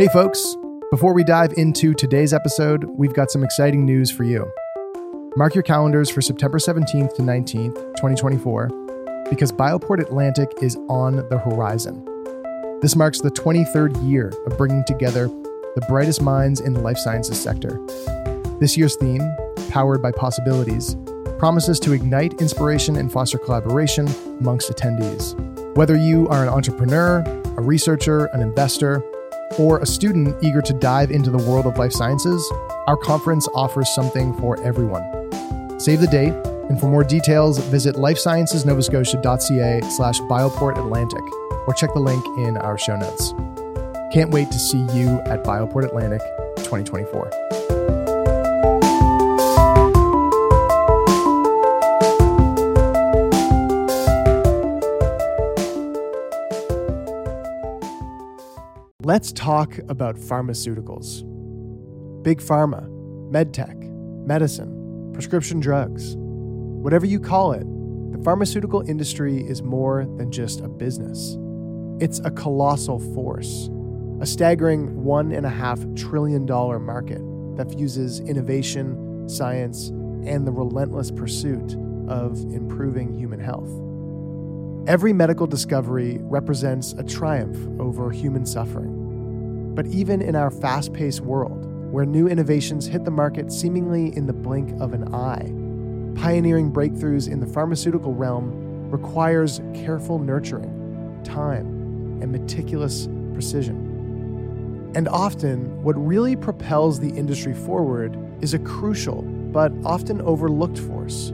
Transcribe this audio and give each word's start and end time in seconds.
Hey, 0.00 0.06
folks. 0.12 0.54
Before 0.92 1.12
we 1.12 1.24
dive 1.24 1.54
into 1.54 1.92
today's 1.92 2.32
episode, 2.32 2.84
we've 2.84 3.14
got 3.14 3.32
some 3.32 3.42
exciting 3.42 3.84
news 3.84 4.12
for 4.12 4.22
you. 4.22 4.48
Mark 5.36 5.56
your 5.56 5.64
calendars 5.64 6.08
for 6.08 6.22
September 6.22 6.58
17th 6.58 7.16
to 7.16 7.22
19th, 7.22 7.74
2024, 7.96 8.68
because 9.28 9.50
Bioport 9.50 9.98
Atlantic 10.00 10.52
is 10.62 10.76
on 10.88 11.28
the 11.30 11.38
horizon. 11.40 12.04
This 12.80 12.94
marks 12.94 13.20
the 13.20 13.32
23rd 13.32 14.08
year 14.08 14.32
of 14.46 14.56
bringing 14.56 14.84
together 14.84 15.26
the 15.26 15.84
brightest 15.88 16.22
minds 16.22 16.60
in 16.60 16.74
the 16.74 16.80
life 16.80 16.98
sciences 16.98 17.42
sector. 17.42 17.84
This 18.60 18.76
year's 18.76 18.94
theme, 18.94 19.28
Powered 19.68 20.00
by 20.00 20.12
Possibilities, 20.12 20.96
promises 21.38 21.80
to 21.80 21.92
ignite 21.92 22.40
inspiration 22.40 22.94
and 22.94 23.10
foster 23.10 23.36
collaboration 23.36 24.06
amongst 24.38 24.70
attendees. 24.70 25.34
Whether 25.76 25.96
you 25.96 26.28
are 26.28 26.44
an 26.44 26.50
entrepreneur, 26.50 27.24
a 27.56 27.62
researcher, 27.62 28.26
an 28.26 28.42
investor, 28.42 29.02
or 29.58 29.78
a 29.78 29.86
student 29.86 30.36
eager 30.42 30.62
to 30.62 30.72
dive 30.72 31.10
into 31.10 31.30
the 31.30 31.38
world 31.38 31.66
of 31.66 31.76
life 31.78 31.92
sciences, 31.92 32.46
our 32.86 32.96
conference 32.96 33.48
offers 33.54 33.88
something 33.94 34.34
for 34.34 34.60
everyone. 34.62 35.02
Save 35.78 36.00
the 36.00 36.06
date, 36.06 36.32
and 36.68 36.78
for 36.78 36.86
more 36.86 37.04
details, 37.04 37.58
visit 37.66 37.96
lifesciencesnovascotia.ca 37.96 39.80
slash 39.90 40.20
bioportatlantic 40.20 41.66
or 41.66 41.74
check 41.74 41.92
the 41.94 42.00
link 42.00 42.24
in 42.38 42.56
our 42.56 42.78
show 42.78 42.96
notes. 42.96 43.32
Can't 44.12 44.30
wait 44.30 44.50
to 44.50 44.58
see 44.58 44.80
you 44.94 45.20
at 45.26 45.44
Bioport 45.44 45.84
Atlantic 45.84 46.20
2024. 46.56 47.77
Let's 59.08 59.32
talk 59.32 59.78
about 59.88 60.16
pharmaceuticals. 60.16 61.22
Big 62.22 62.42
pharma, 62.42 62.86
medtech, 63.30 63.74
medicine, 64.26 65.10
prescription 65.14 65.60
drugs. 65.60 66.14
Whatever 66.18 67.06
you 67.06 67.18
call 67.18 67.52
it, 67.52 67.64
the 68.12 68.22
pharmaceutical 68.22 68.82
industry 68.86 69.38
is 69.38 69.62
more 69.62 70.04
than 70.18 70.30
just 70.30 70.60
a 70.60 70.68
business. 70.68 71.38
It's 72.02 72.18
a 72.18 72.30
colossal 72.30 72.98
force, 73.14 73.70
a 74.20 74.26
staggering 74.26 74.90
$1.5 74.96 75.96
trillion 75.96 76.44
market 76.44 77.22
that 77.56 77.72
fuses 77.72 78.20
innovation, 78.20 79.26
science, 79.26 79.88
and 80.26 80.46
the 80.46 80.52
relentless 80.52 81.10
pursuit 81.10 81.76
of 82.08 82.38
improving 82.52 83.16
human 83.16 83.40
health. 83.40 83.70
Every 84.86 85.14
medical 85.14 85.46
discovery 85.46 86.18
represents 86.20 86.92
a 86.92 87.02
triumph 87.02 87.56
over 87.80 88.10
human 88.10 88.44
suffering. 88.44 88.97
But 89.78 89.86
even 89.86 90.20
in 90.20 90.34
our 90.34 90.50
fast 90.50 90.92
paced 90.92 91.20
world, 91.20 91.64
where 91.92 92.04
new 92.04 92.26
innovations 92.26 92.84
hit 92.84 93.04
the 93.04 93.12
market 93.12 93.52
seemingly 93.52 94.12
in 94.16 94.26
the 94.26 94.32
blink 94.32 94.72
of 94.80 94.92
an 94.92 95.14
eye, 95.14 95.52
pioneering 96.20 96.72
breakthroughs 96.72 97.30
in 97.30 97.38
the 97.38 97.46
pharmaceutical 97.46 98.12
realm 98.12 98.90
requires 98.90 99.60
careful 99.74 100.18
nurturing, 100.18 101.20
time, 101.22 101.66
and 102.20 102.32
meticulous 102.32 103.08
precision. 103.32 104.90
And 104.96 105.06
often, 105.06 105.80
what 105.84 105.94
really 105.94 106.34
propels 106.34 106.98
the 106.98 107.10
industry 107.10 107.54
forward 107.54 108.18
is 108.42 108.54
a 108.54 108.58
crucial 108.58 109.22
but 109.22 109.70
often 109.84 110.20
overlooked 110.22 110.80
force 110.80 111.32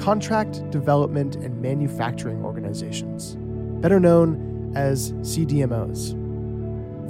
contract 0.00 0.68
development 0.72 1.36
and 1.36 1.62
manufacturing 1.62 2.44
organizations, 2.44 3.36
better 3.80 4.00
known 4.00 4.72
as 4.74 5.12
CDMOs. 5.12 6.23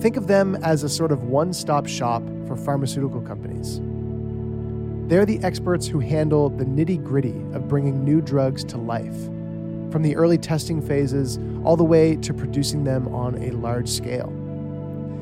Think 0.01 0.17
of 0.17 0.27
them 0.27 0.57
as 0.57 0.83
a 0.83 0.89
sort 0.89 1.13
of 1.13 1.25
one 1.25 1.53
stop 1.53 1.87
shop 1.87 2.23
for 2.47 2.57
pharmaceutical 2.57 3.21
companies. 3.21 3.81
They're 5.09 5.27
the 5.27 5.39
experts 5.43 5.87
who 5.87 6.01
handle 6.01 6.49
the 6.49 6.65
nitty 6.65 7.03
gritty 7.03 7.37
of 7.53 7.69
bringing 7.69 8.05
new 8.05 8.21
drugs 8.21 8.65
to 8.65 8.79
life, 8.79 9.25
from 9.91 10.03
the 10.03 10.17
early 10.17 10.39
testing 10.39 10.81
phases 10.81 11.39
all 11.63 11.77
the 11.77 11.85
way 11.85 12.17
to 12.17 12.35
producing 12.35 12.85
them 12.85 13.09
on 13.15 13.43
a 13.43 13.51
large 13.51 13.89
scale. 13.89 14.33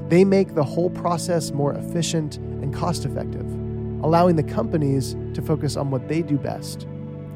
They 0.09 0.25
make 0.25 0.55
the 0.55 0.65
whole 0.65 0.91
process 0.91 1.53
more 1.53 1.73
efficient 1.75 2.37
and 2.37 2.75
cost 2.75 3.05
effective, 3.05 3.47
allowing 4.03 4.37
the 4.37 4.43
companies 4.43 5.17
to 5.35 5.43
focus 5.43 5.77
on 5.77 5.91
what 5.91 6.09
they 6.09 6.23
do 6.23 6.39
best 6.39 6.87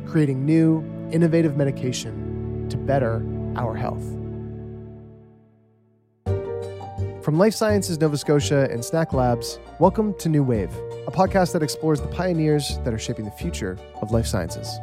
creating 0.06 0.44
new, 0.44 0.84
innovative 1.10 1.56
medication 1.56 2.66
to 2.70 2.76
better 2.76 3.24
our 3.56 3.74
health. 3.74 4.04
From 7.26 7.38
Life 7.38 7.54
Sciences 7.54 7.98
Nova 7.98 8.16
Scotia 8.16 8.69
and 8.70 8.84
Snack 8.84 9.12
Labs, 9.12 9.59
welcome 9.81 10.14
to 10.14 10.28
New 10.28 10.44
Wave, 10.44 10.72
a 11.09 11.10
podcast 11.10 11.53
that 11.54 11.60
explores 11.60 12.00
the 12.00 12.06
pioneers 12.06 12.78
that 12.84 12.94
are 12.94 13.00
shaping 13.00 13.25
the 13.25 13.32
future 13.32 13.76
of 14.00 14.12
life 14.12 14.26
sciences. 14.26 14.78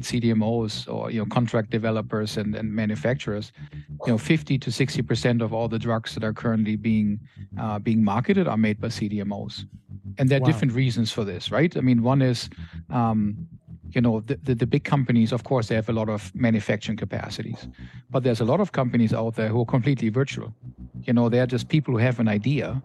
CDMOs 0.00 0.92
or 0.92 1.10
you 1.10 1.20
know 1.20 1.24
contract 1.24 1.70
developers 1.70 2.36
and, 2.36 2.54
and 2.54 2.70
manufacturers, 2.70 3.50
you 3.80 4.12
know, 4.12 4.18
50 4.18 4.58
to 4.58 4.70
60 4.70 5.00
percent 5.00 5.40
of 5.40 5.54
all 5.54 5.66
the 5.66 5.78
drugs 5.78 6.12
that 6.12 6.22
are 6.22 6.34
currently 6.34 6.76
being 6.76 7.18
uh, 7.58 7.78
being 7.78 8.04
marketed 8.04 8.46
are 8.46 8.58
made 8.58 8.78
by 8.78 8.88
CDMOs, 8.88 9.64
and 10.18 10.28
there 10.28 10.36
are 10.36 10.42
wow. 10.42 10.48
different 10.48 10.74
reasons 10.74 11.10
for 11.10 11.24
this, 11.24 11.50
right? 11.50 11.74
I 11.78 11.80
mean, 11.80 12.02
one 12.02 12.20
is 12.20 12.50
um, 12.90 13.48
you 13.94 14.00
know 14.00 14.20
the, 14.20 14.38
the, 14.42 14.54
the, 14.54 14.66
big 14.66 14.84
companies 14.84 15.32
of 15.32 15.44
course 15.44 15.68
they 15.68 15.74
have 15.74 15.88
a 15.88 15.92
lot 15.92 16.08
of 16.08 16.34
manufacturing 16.34 16.96
capacities 16.96 17.68
but 18.10 18.22
there's 18.22 18.40
a 18.40 18.44
lot 18.44 18.60
of 18.60 18.72
companies 18.72 19.12
out 19.12 19.34
there 19.36 19.48
who 19.48 19.60
are 19.62 19.66
completely 19.66 20.08
virtual. 20.08 20.54
You 21.04 21.12
know 21.12 21.28
they're 21.28 21.46
just 21.46 21.68
people 21.68 21.94
who 21.94 21.98
have 21.98 22.20
an 22.20 22.28
idea 22.28 22.80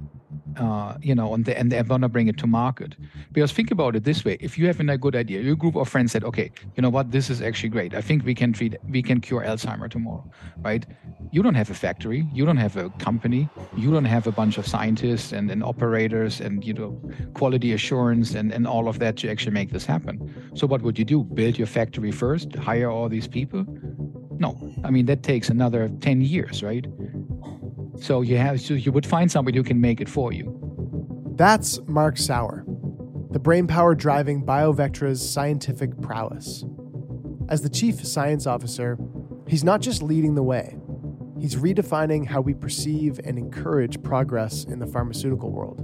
uh, 0.57 0.97
you 1.01 1.15
know, 1.15 1.33
and, 1.33 1.45
they, 1.45 1.55
and 1.55 1.71
they're 1.71 1.83
going 1.83 2.01
to 2.01 2.09
bring 2.09 2.27
it 2.27 2.37
to 2.37 2.47
market. 2.47 2.95
Because 3.31 3.51
think 3.51 3.71
about 3.71 3.95
it 3.95 4.03
this 4.03 4.23
way: 4.25 4.37
if 4.39 4.57
you 4.57 4.67
have 4.67 4.79
a 4.79 4.97
good 4.97 5.15
idea, 5.15 5.41
your 5.41 5.55
group 5.55 5.75
of 5.75 5.87
friends 5.87 6.11
said, 6.11 6.23
"Okay, 6.23 6.51
you 6.75 6.81
know 6.81 6.89
what? 6.89 7.11
This 7.11 7.29
is 7.29 7.41
actually 7.41 7.69
great. 7.69 7.93
I 7.93 8.01
think 8.01 8.25
we 8.25 8.35
can 8.35 8.53
treat, 8.53 8.75
we 8.89 9.01
can 9.01 9.21
cure 9.21 9.43
Alzheimer 9.43 9.89
tomorrow." 9.89 10.29
Right? 10.61 10.85
You 11.31 11.43
don't 11.43 11.55
have 11.55 11.69
a 11.69 11.73
factory, 11.73 12.25
you 12.33 12.45
don't 12.45 12.57
have 12.57 12.77
a 12.77 12.89
company, 12.91 13.49
you 13.75 13.91
don't 13.91 14.05
have 14.05 14.27
a 14.27 14.31
bunch 14.31 14.57
of 14.57 14.65
scientists 14.65 15.33
and, 15.33 15.51
and 15.51 15.63
operators 15.63 16.39
and 16.39 16.63
you 16.63 16.73
know 16.73 17.01
quality 17.33 17.73
assurance 17.73 18.33
and, 18.33 18.51
and 18.51 18.65
all 18.65 18.87
of 18.87 18.99
that 18.99 19.17
to 19.17 19.29
actually 19.29 19.53
make 19.53 19.71
this 19.71 19.85
happen. 19.85 20.15
So 20.55 20.67
what 20.67 20.81
would 20.81 20.97
you 20.97 21.05
do? 21.05 21.23
Build 21.23 21.57
your 21.57 21.67
factory 21.67 22.11
first, 22.11 22.55
hire 22.55 22.89
all 22.89 23.09
these 23.09 23.27
people? 23.27 23.65
No, 24.39 24.55
I 24.83 24.91
mean 24.91 25.05
that 25.07 25.23
takes 25.23 25.49
another 25.49 25.89
ten 25.99 26.21
years, 26.21 26.63
right? 26.63 26.85
So 27.99 28.21
you 28.21 28.37
have 28.37 28.61
so 28.61 28.73
you 28.73 28.91
would 28.91 29.05
find 29.05 29.31
somebody 29.31 29.57
who 29.57 29.63
can 29.63 29.81
make 29.81 30.01
it 30.01 30.09
for 30.09 30.31
you. 30.31 30.53
That's 31.35 31.79
Marc 31.87 32.17
Sauer, 32.17 32.63
the 33.31 33.39
brainpower 33.39 33.97
driving 33.97 34.43
BioVectra's 34.43 35.27
scientific 35.27 35.99
prowess. 36.01 36.65
As 37.49 37.61
the 37.61 37.69
chief 37.69 38.05
science 38.05 38.45
officer, 38.45 38.97
he's 39.47 39.63
not 39.63 39.81
just 39.81 40.01
leading 40.01 40.35
the 40.35 40.43
way, 40.43 40.77
he's 41.39 41.55
redefining 41.55 42.27
how 42.27 42.41
we 42.41 42.53
perceive 42.53 43.19
and 43.23 43.37
encourage 43.37 44.01
progress 44.03 44.63
in 44.63 44.79
the 44.79 44.87
pharmaceutical 44.87 45.51
world. 45.51 45.77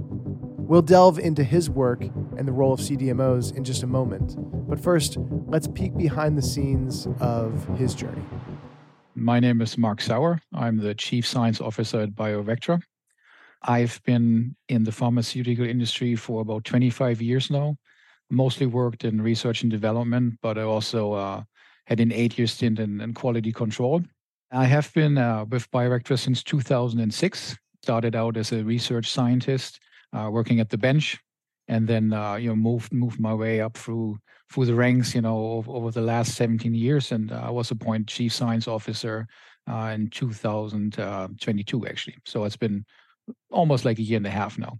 We'll 0.66 0.82
delve 0.82 1.18
into 1.18 1.44
his 1.44 1.68
work 1.68 2.02
and 2.02 2.48
the 2.48 2.52
role 2.52 2.72
of 2.72 2.80
CDMOs 2.80 3.54
in 3.54 3.64
just 3.64 3.82
a 3.82 3.86
moment, 3.86 4.36
but 4.68 4.80
first, 4.80 5.16
let's 5.46 5.68
peek 5.68 5.96
behind 5.96 6.38
the 6.38 6.42
scenes 6.42 7.06
of 7.20 7.66
his 7.76 7.94
journey. 7.94 8.24
My 9.16 9.38
name 9.38 9.60
is 9.60 9.78
Marc 9.78 10.00
Sauer. 10.00 10.40
I'm 10.52 10.76
the 10.76 10.92
Chief 10.92 11.24
Science 11.24 11.60
Officer 11.60 12.00
at 12.00 12.16
BioVectra. 12.16 12.82
I've 13.62 14.02
been 14.04 14.56
in 14.68 14.82
the 14.82 14.90
pharmaceutical 14.90 15.64
industry 15.64 16.16
for 16.16 16.40
about 16.40 16.64
25 16.64 17.22
years 17.22 17.48
now. 17.48 17.76
Mostly 18.28 18.66
worked 18.66 19.04
in 19.04 19.22
research 19.22 19.62
and 19.62 19.70
development, 19.70 20.34
but 20.42 20.58
I 20.58 20.62
also 20.62 21.12
uh, 21.12 21.42
had 21.86 22.00
an 22.00 22.10
eight 22.10 22.36
year 22.38 22.48
stint 22.48 22.80
in, 22.80 23.00
in, 23.00 23.14
quality 23.14 23.52
control. 23.52 24.02
I 24.50 24.64
have 24.64 24.92
been 24.94 25.16
uh, 25.16 25.44
with 25.44 25.70
BioVectra 25.70 26.18
since 26.18 26.42
2006. 26.42 27.56
Started 27.84 28.16
out 28.16 28.36
as 28.36 28.50
a 28.50 28.64
research 28.64 29.12
scientist, 29.12 29.78
uh, 30.12 30.28
working 30.32 30.58
at 30.58 30.70
the 30.70 30.78
bench, 30.78 31.20
and 31.68 31.88
then 31.88 32.12
uh, 32.12 32.34
you 32.34 32.48
know 32.48 32.56
moved 32.56 32.92
moved 32.92 33.20
my 33.20 33.34
way 33.34 33.60
up 33.60 33.76
through 33.76 34.18
through 34.54 34.66
the 34.66 34.74
ranks, 34.74 35.14
you 35.14 35.20
know, 35.20 35.64
over, 35.66 35.90
the 35.90 36.00
last 36.00 36.34
17 36.34 36.74
years, 36.74 37.12
and 37.12 37.32
uh, 37.32 37.42
I 37.44 37.50
was 37.50 37.70
appointed 37.70 38.08
chief 38.08 38.32
science 38.32 38.68
officer 38.68 39.26
uh, 39.68 39.90
in 39.94 40.10
2022, 40.10 41.86
actually. 41.86 42.16
So 42.24 42.44
it's 42.44 42.56
been 42.56 42.84
almost 43.50 43.84
like 43.84 43.98
a 43.98 44.02
year 44.02 44.18
and 44.18 44.26
a 44.26 44.30
half 44.30 44.58
now. 44.58 44.78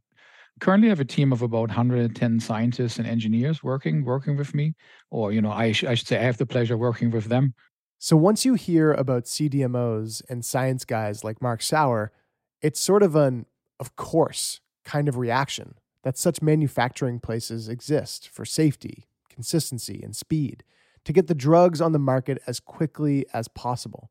Currently, 0.60 0.88
I 0.88 0.90
have 0.90 1.00
a 1.00 1.04
team 1.04 1.32
of 1.32 1.42
about 1.42 1.70
110 1.70 2.40
scientists 2.40 2.98
and 2.98 3.08
engineers 3.08 3.64
working 3.64 4.04
working 4.04 4.36
with 4.36 4.54
me, 4.54 4.74
or 5.10 5.32
you 5.32 5.42
know, 5.42 5.50
I, 5.50 5.72
sh- 5.72 5.84
I 5.84 5.94
should 5.94 6.06
say 6.06 6.18
I 6.18 6.22
have 6.22 6.38
the 6.38 6.46
pleasure 6.46 6.74
of 6.74 6.80
working 6.80 7.10
with 7.10 7.24
them. 7.24 7.54
So 7.98 8.16
once 8.16 8.44
you 8.44 8.54
hear 8.54 8.92
about 8.92 9.24
CDMOs 9.24 10.22
and 10.28 10.44
science 10.44 10.84
guys 10.84 11.24
like 11.24 11.42
Marc 11.42 11.62
Sauer, 11.62 12.12
it's 12.62 12.78
sort 12.78 13.02
of 13.02 13.16
an 13.16 13.46
of 13.80 13.96
course 13.96 14.60
kind 14.84 15.08
of 15.08 15.16
reaction 15.16 15.74
that 16.04 16.16
such 16.16 16.40
manufacturing 16.40 17.18
places 17.18 17.68
exist 17.68 18.28
for 18.28 18.44
safety, 18.44 19.08
consistency, 19.28 20.00
and 20.02 20.14
speed 20.14 20.62
to 21.04 21.12
get 21.12 21.26
the 21.26 21.34
drugs 21.34 21.80
on 21.80 21.92
the 21.92 21.98
market 21.98 22.38
as 22.46 22.60
quickly 22.60 23.26
as 23.32 23.48
possible. 23.48 24.10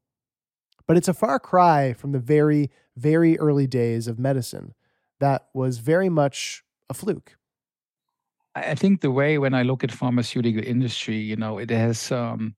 But 0.87 0.97
it's 0.97 1.07
a 1.07 1.13
far 1.13 1.39
cry 1.39 1.93
from 1.93 2.11
the 2.11 2.19
very, 2.19 2.69
very 2.97 3.39
early 3.39 3.67
days 3.67 4.07
of 4.07 4.19
medicine 4.19 4.73
that 5.19 5.45
was 5.53 5.77
very 5.77 6.09
much 6.09 6.63
a 6.89 6.93
fluke. 6.93 7.37
I 8.55 8.75
think 8.75 9.01
the 9.01 9.11
way 9.11 9.37
when 9.37 9.53
I 9.53 9.63
look 9.63 9.83
at 9.83 9.91
pharmaceutical 9.91 10.63
industry, 10.63 11.17
you 11.17 11.35
know, 11.35 11.57
it 11.57 11.69
has, 11.71 12.11
um, 12.11 12.55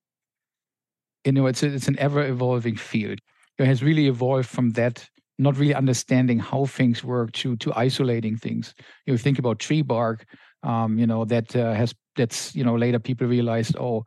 you 1.23 1.31
know, 1.31 1.45
it's 1.45 1.63
a, 1.63 1.67
it's 1.67 1.87
an 1.87 1.99
ever 1.99 2.25
evolving 2.25 2.75
field. 2.75 3.19
It 3.57 3.65
has 3.65 3.83
really 3.83 4.07
evolved 4.07 4.47
from 4.47 4.71
that 4.71 5.09
not 5.37 5.57
really 5.57 5.73
understanding 5.73 6.39
how 6.39 6.65
things 6.65 7.03
work 7.03 7.31
to 7.33 7.55
to 7.57 7.73
isolating 7.75 8.37
things. 8.37 8.73
You 9.05 9.13
know, 9.13 9.17
think 9.17 9.39
about 9.39 9.59
tree 9.59 9.81
bark. 9.81 10.25
Um, 10.63 10.97
you 10.97 11.05
know 11.05 11.25
that 11.25 11.55
uh, 11.55 11.73
has 11.73 11.93
that's 12.15 12.55
you 12.55 12.63
know 12.63 12.75
later 12.75 12.99
people 12.99 13.27
realized 13.27 13.75
oh 13.77 14.05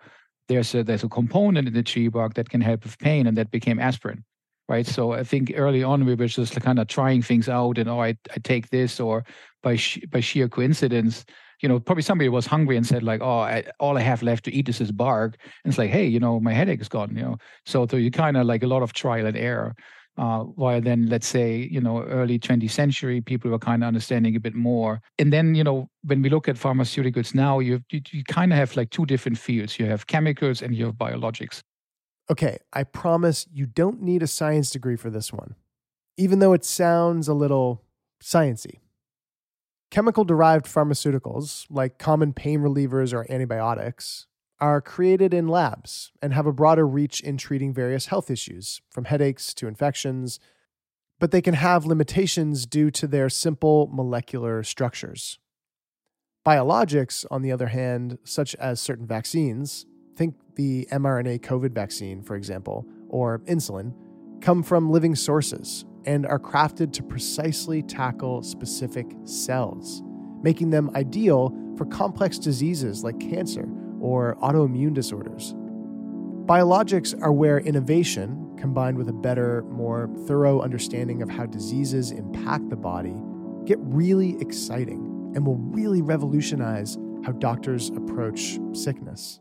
there's 0.48 0.74
a 0.74 0.82
there's 0.82 1.04
a 1.04 1.08
component 1.08 1.68
in 1.68 1.74
the 1.74 1.82
tree 1.82 2.08
bark 2.08 2.34
that 2.34 2.48
can 2.48 2.60
help 2.60 2.84
with 2.84 2.98
pain 2.98 3.26
and 3.26 3.36
that 3.36 3.50
became 3.50 3.78
aspirin 3.78 4.24
right 4.68 4.86
so 4.86 5.12
i 5.12 5.22
think 5.22 5.52
early 5.56 5.82
on 5.82 6.04
we 6.04 6.14
were 6.14 6.26
just 6.26 6.60
kind 6.60 6.78
of 6.78 6.88
trying 6.88 7.22
things 7.22 7.48
out 7.48 7.78
and 7.78 7.88
oh 7.88 8.00
i, 8.00 8.08
I 8.34 8.38
take 8.42 8.70
this 8.70 9.00
or 9.00 9.24
by 9.62 9.76
sh- 9.76 10.00
by 10.10 10.20
sheer 10.20 10.48
coincidence 10.48 11.24
you 11.60 11.68
know 11.68 11.78
probably 11.80 12.02
somebody 12.02 12.28
was 12.28 12.46
hungry 12.46 12.76
and 12.76 12.86
said 12.86 13.02
like 13.02 13.20
oh 13.20 13.40
I, 13.40 13.64
all 13.78 13.96
i 13.98 14.00
have 14.00 14.22
left 14.22 14.44
to 14.46 14.52
eat 14.52 14.68
is 14.68 14.78
this 14.78 14.90
bark 14.90 15.36
and 15.64 15.70
it's 15.70 15.78
like 15.78 15.90
hey 15.90 16.06
you 16.06 16.20
know 16.20 16.40
my 16.40 16.52
headache 16.52 16.80
is 16.80 16.88
gone 16.88 17.14
you 17.14 17.22
know 17.22 17.36
so 17.66 17.86
so 17.86 17.96
you 17.96 18.10
kind 18.10 18.36
of 18.36 18.46
like 18.46 18.62
a 18.62 18.66
lot 18.68 18.82
of 18.82 18.92
trial 18.92 19.26
and 19.26 19.36
error 19.36 19.74
uh, 20.18 20.40
while 20.40 20.80
then, 20.80 21.06
let's 21.06 21.28
say, 21.28 21.68
you 21.70 21.80
know, 21.80 22.02
early 22.02 22.38
20th 22.38 22.70
century, 22.70 23.20
people 23.20 23.50
were 23.50 23.58
kind 23.58 23.84
of 23.84 23.88
understanding 23.88 24.34
a 24.34 24.40
bit 24.40 24.54
more. 24.54 25.00
And 25.18 25.32
then, 25.32 25.54
you 25.54 25.62
know, 25.62 25.88
when 26.02 26.22
we 26.22 26.28
look 26.28 26.48
at 26.48 26.56
pharmaceuticals 26.56 27.34
now, 27.34 27.60
you, 27.60 27.80
you, 27.90 28.00
you 28.10 28.24
kind 28.24 28.52
of 28.52 28.58
have 28.58 28.76
like 28.76 28.90
two 28.90 29.06
different 29.06 29.38
fields. 29.38 29.78
You 29.78 29.86
have 29.86 30.08
chemicals 30.08 30.60
and 30.60 30.74
you 30.74 30.86
have 30.86 30.94
biologics. 30.94 31.62
Okay, 32.30 32.58
I 32.72 32.84
promise 32.84 33.46
you 33.52 33.66
don't 33.66 34.02
need 34.02 34.22
a 34.22 34.26
science 34.26 34.70
degree 34.70 34.96
for 34.96 35.08
this 35.08 35.32
one, 35.32 35.54
even 36.16 36.40
though 36.40 36.52
it 36.52 36.64
sounds 36.64 37.28
a 37.28 37.34
little 37.34 37.84
sciency. 38.22 38.80
Chemical 39.90 40.24
derived 40.24 40.66
pharmaceuticals, 40.66 41.64
like 41.70 41.98
common 41.98 42.34
pain 42.34 42.60
relievers 42.60 43.14
or 43.14 43.30
antibiotics, 43.32 44.26
are 44.60 44.80
created 44.80 45.32
in 45.32 45.48
labs 45.48 46.10
and 46.20 46.32
have 46.32 46.46
a 46.46 46.52
broader 46.52 46.86
reach 46.86 47.20
in 47.20 47.36
treating 47.36 47.72
various 47.72 48.06
health 48.06 48.30
issues, 48.30 48.80
from 48.90 49.04
headaches 49.04 49.54
to 49.54 49.68
infections, 49.68 50.40
but 51.20 51.30
they 51.30 51.42
can 51.42 51.54
have 51.54 51.86
limitations 51.86 52.66
due 52.66 52.90
to 52.90 53.06
their 53.06 53.28
simple 53.28 53.88
molecular 53.92 54.62
structures. 54.62 55.38
Biologics, 56.46 57.24
on 57.30 57.42
the 57.42 57.52
other 57.52 57.68
hand, 57.68 58.18
such 58.24 58.54
as 58.56 58.80
certain 58.80 59.06
vaccines, 59.06 59.86
think 60.16 60.34
the 60.56 60.88
mRNA 60.90 61.40
COVID 61.40 61.72
vaccine, 61.72 62.22
for 62.22 62.36
example, 62.36 62.86
or 63.08 63.40
insulin, 63.40 63.94
come 64.40 64.62
from 64.62 64.90
living 64.90 65.14
sources 65.14 65.84
and 66.04 66.26
are 66.26 66.38
crafted 66.38 66.92
to 66.92 67.02
precisely 67.02 67.82
tackle 67.82 68.42
specific 68.42 69.06
cells, 69.24 70.02
making 70.42 70.70
them 70.70 70.90
ideal 70.94 71.54
for 71.76 71.84
complex 71.86 72.38
diseases 72.38 73.04
like 73.04 73.18
cancer 73.20 73.68
or 74.00 74.36
autoimmune 74.42 74.94
disorders. 74.94 75.54
Biologics 76.46 77.20
are 77.20 77.32
where 77.32 77.58
innovation, 77.58 78.56
combined 78.56 78.96
with 78.96 79.08
a 79.08 79.12
better, 79.12 79.62
more 79.64 80.08
thorough 80.26 80.60
understanding 80.62 81.22
of 81.22 81.28
how 81.28 81.46
diseases 81.46 82.10
impact 82.10 82.70
the 82.70 82.76
body, 82.76 83.14
get 83.64 83.78
really 83.80 84.36
exciting 84.40 85.32
and 85.34 85.46
will 85.46 85.58
really 85.58 86.00
revolutionize 86.00 86.96
how 87.24 87.32
doctors 87.32 87.90
approach 87.90 88.58
sickness. 88.72 89.40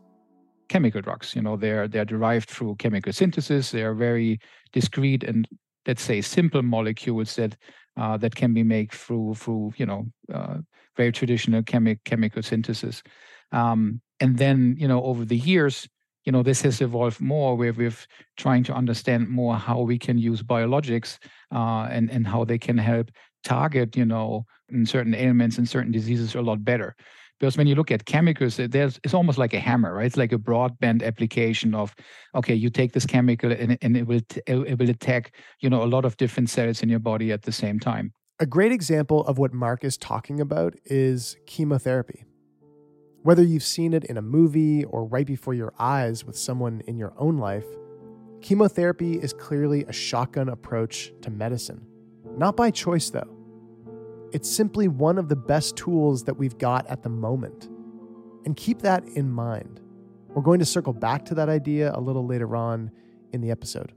Chemical 0.68 1.00
drugs, 1.00 1.34
you 1.34 1.40
know, 1.40 1.56
they're 1.56 1.88
they're 1.88 2.04
derived 2.04 2.50
through 2.50 2.76
chemical 2.76 3.12
synthesis. 3.12 3.70
They 3.70 3.82
are 3.82 3.94
very 3.94 4.38
discrete 4.72 5.24
and 5.24 5.48
let's 5.86 6.02
say 6.02 6.20
simple 6.20 6.62
molecules 6.62 7.36
that 7.36 7.56
uh, 7.96 8.16
that 8.18 8.36
can 8.36 8.52
be 8.52 8.62
made 8.62 8.92
through 8.92 9.34
through 9.34 9.72
you 9.76 9.86
know 9.86 10.06
uh, 10.32 10.58
very 10.96 11.10
traditional 11.10 11.62
chemi- 11.62 11.98
chemical 12.04 12.42
synthesis. 12.42 13.02
Um, 13.52 14.00
and 14.20 14.38
then 14.38 14.76
you 14.78 14.88
know 14.88 15.02
over 15.04 15.24
the 15.24 15.36
years 15.36 15.88
you 16.24 16.32
know 16.32 16.42
this 16.42 16.62
has 16.62 16.80
evolved 16.80 17.20
more 17.20 17.56
where 17.56 17.72
we're 17.72 17.94
trying 18.36 18.62
to 18.64 18.74
understand 18.74 19.28
more 19.28 19.56
how 19.56 19.80
we 19.80 19.98
can 19.98 20.18
use 20.18 20.42
biologics 20.42 21.18
uh, 21.54 21.88
and 21.90 22.10
and 22.10 22.26
how 22.26 22.44
they 22.44 22.58
can 22.58 22.78
help 22.78 23.10
target 23.44 23.96
you 23.96 24.04
know 24.04 24.44
in 24.68 24.84
certain 24.84 25.14
ailments 25.14 25.56
and 25.56 25.68
certain 25.68 25.92
diseases 25.92 26.34
a 26.34 26.42
lot 26.42 26.64
better. 26.64 26.94
Because 27.40 27.56
when 27.56 27.68
you 27.68 27.76
look 27.76 27.92
at 27.92 28.04
chemicals 28.04 28.56
there's 28.56 29.00
it's 29.04 29.14
almost 29.14 29.38
like 29.38 29.54
a 29.54 29.60
hammer 29.60 29.94
right? 29.94 30.06
It's 30.06 30.16
like 30.16 30.32
a 30.32 30.38
broadband 30.38 31.02
application 31.02 31.74
of 31.74 31.94
okay 32.34 32.54
you 32.54 32.68
take 32.68 32.92
this 32.92 33.06
chemical 33.06 33.52
and, 33.52 33.78
and 33.80 33.96
it 33.96 34.06
will 34.06 34.20
it 34.46 34.78
will 34.78 34.90
attack 34.90 35.34
you 35.60 35.70
know 35.70 35.82
a 35.82 35.92
lot 35.94 36.04
of 36.04 36.16
different 36.16 36.50
cells 36.50 36.82
in 36.82 36.88
your 36.88 36.98
body 36.98 37.32
at 37.32 37.42
the 37.42 37.52
same 37.52 37.78
time. 37.80 38.12
A 38.40 38.46
great 38.46 38.72
example 38.72 39.24
of 39.26 39.38
what 39.38 39.52
Marc 39.52 39.82
is 39.82 39.96
talking 39.96 40.40
about 40.40 40.74
is 40.84 41.36
chemotherapy 41.46 42.27
whether 43.22 43.42
you've 43.42 43.64
seen 43.64 43.92
it 43.94 44.04
in 44.04 44.16
a 44.16 44.22
movie 44.22 44.84
or 44.84 45.04
right 45.04 45.26
before 45.26 45.54
your 45.54 45.72
eyes 45.78 46.24
with 46.24 46.36
someone 46.38 46.82
in 46.86 46.98
your 46.98 47.12
own 47.18 47.38
life, 47.38 47.66
chemotherapy 48.40 49.14
is 49.14 49.32
clearly 49.32 49.84
a 49.84 49.92
shotgun 49.92 50.48
approach 50.48 51.12
to 51.22 51.30
medicine. 51.30 51.84
Not 52.36 52.56
by 52.56 52.70
choice, 52.70 53.10
though. 53.10 53.34
It's 54.32 54.48
simply 54.48 54.88
one 54.88 55.18
of 55.18 55.28
the 55.28 55.36
best 55.36 55.76
tools 55.76 56.24
that 56.24 56.34
we've 56.34 56.58
got 56.58 56.86
at 56.86 57.02
the 57.02 57.08
moment. 57.08 57.68
And 58.44 58.56
keep 58.56 58.82
that 58.82 59.04
in 59.14 59.30
mind. 59.30 59.80
We're 60.28 60.42
going 60.42 60.60
to 60.60 60.66
circle 60.66 60.92
back 60.92 61.24
to 61.26 61.34
that 61.34 61.48
idea 61.48 61.92
a 61.94 62.00
little 62.00 62.26
later 62.26 62.54
on 62.54 62.90
in 63.32 63.40
the 63.40 63.50
episode 63.50 63.92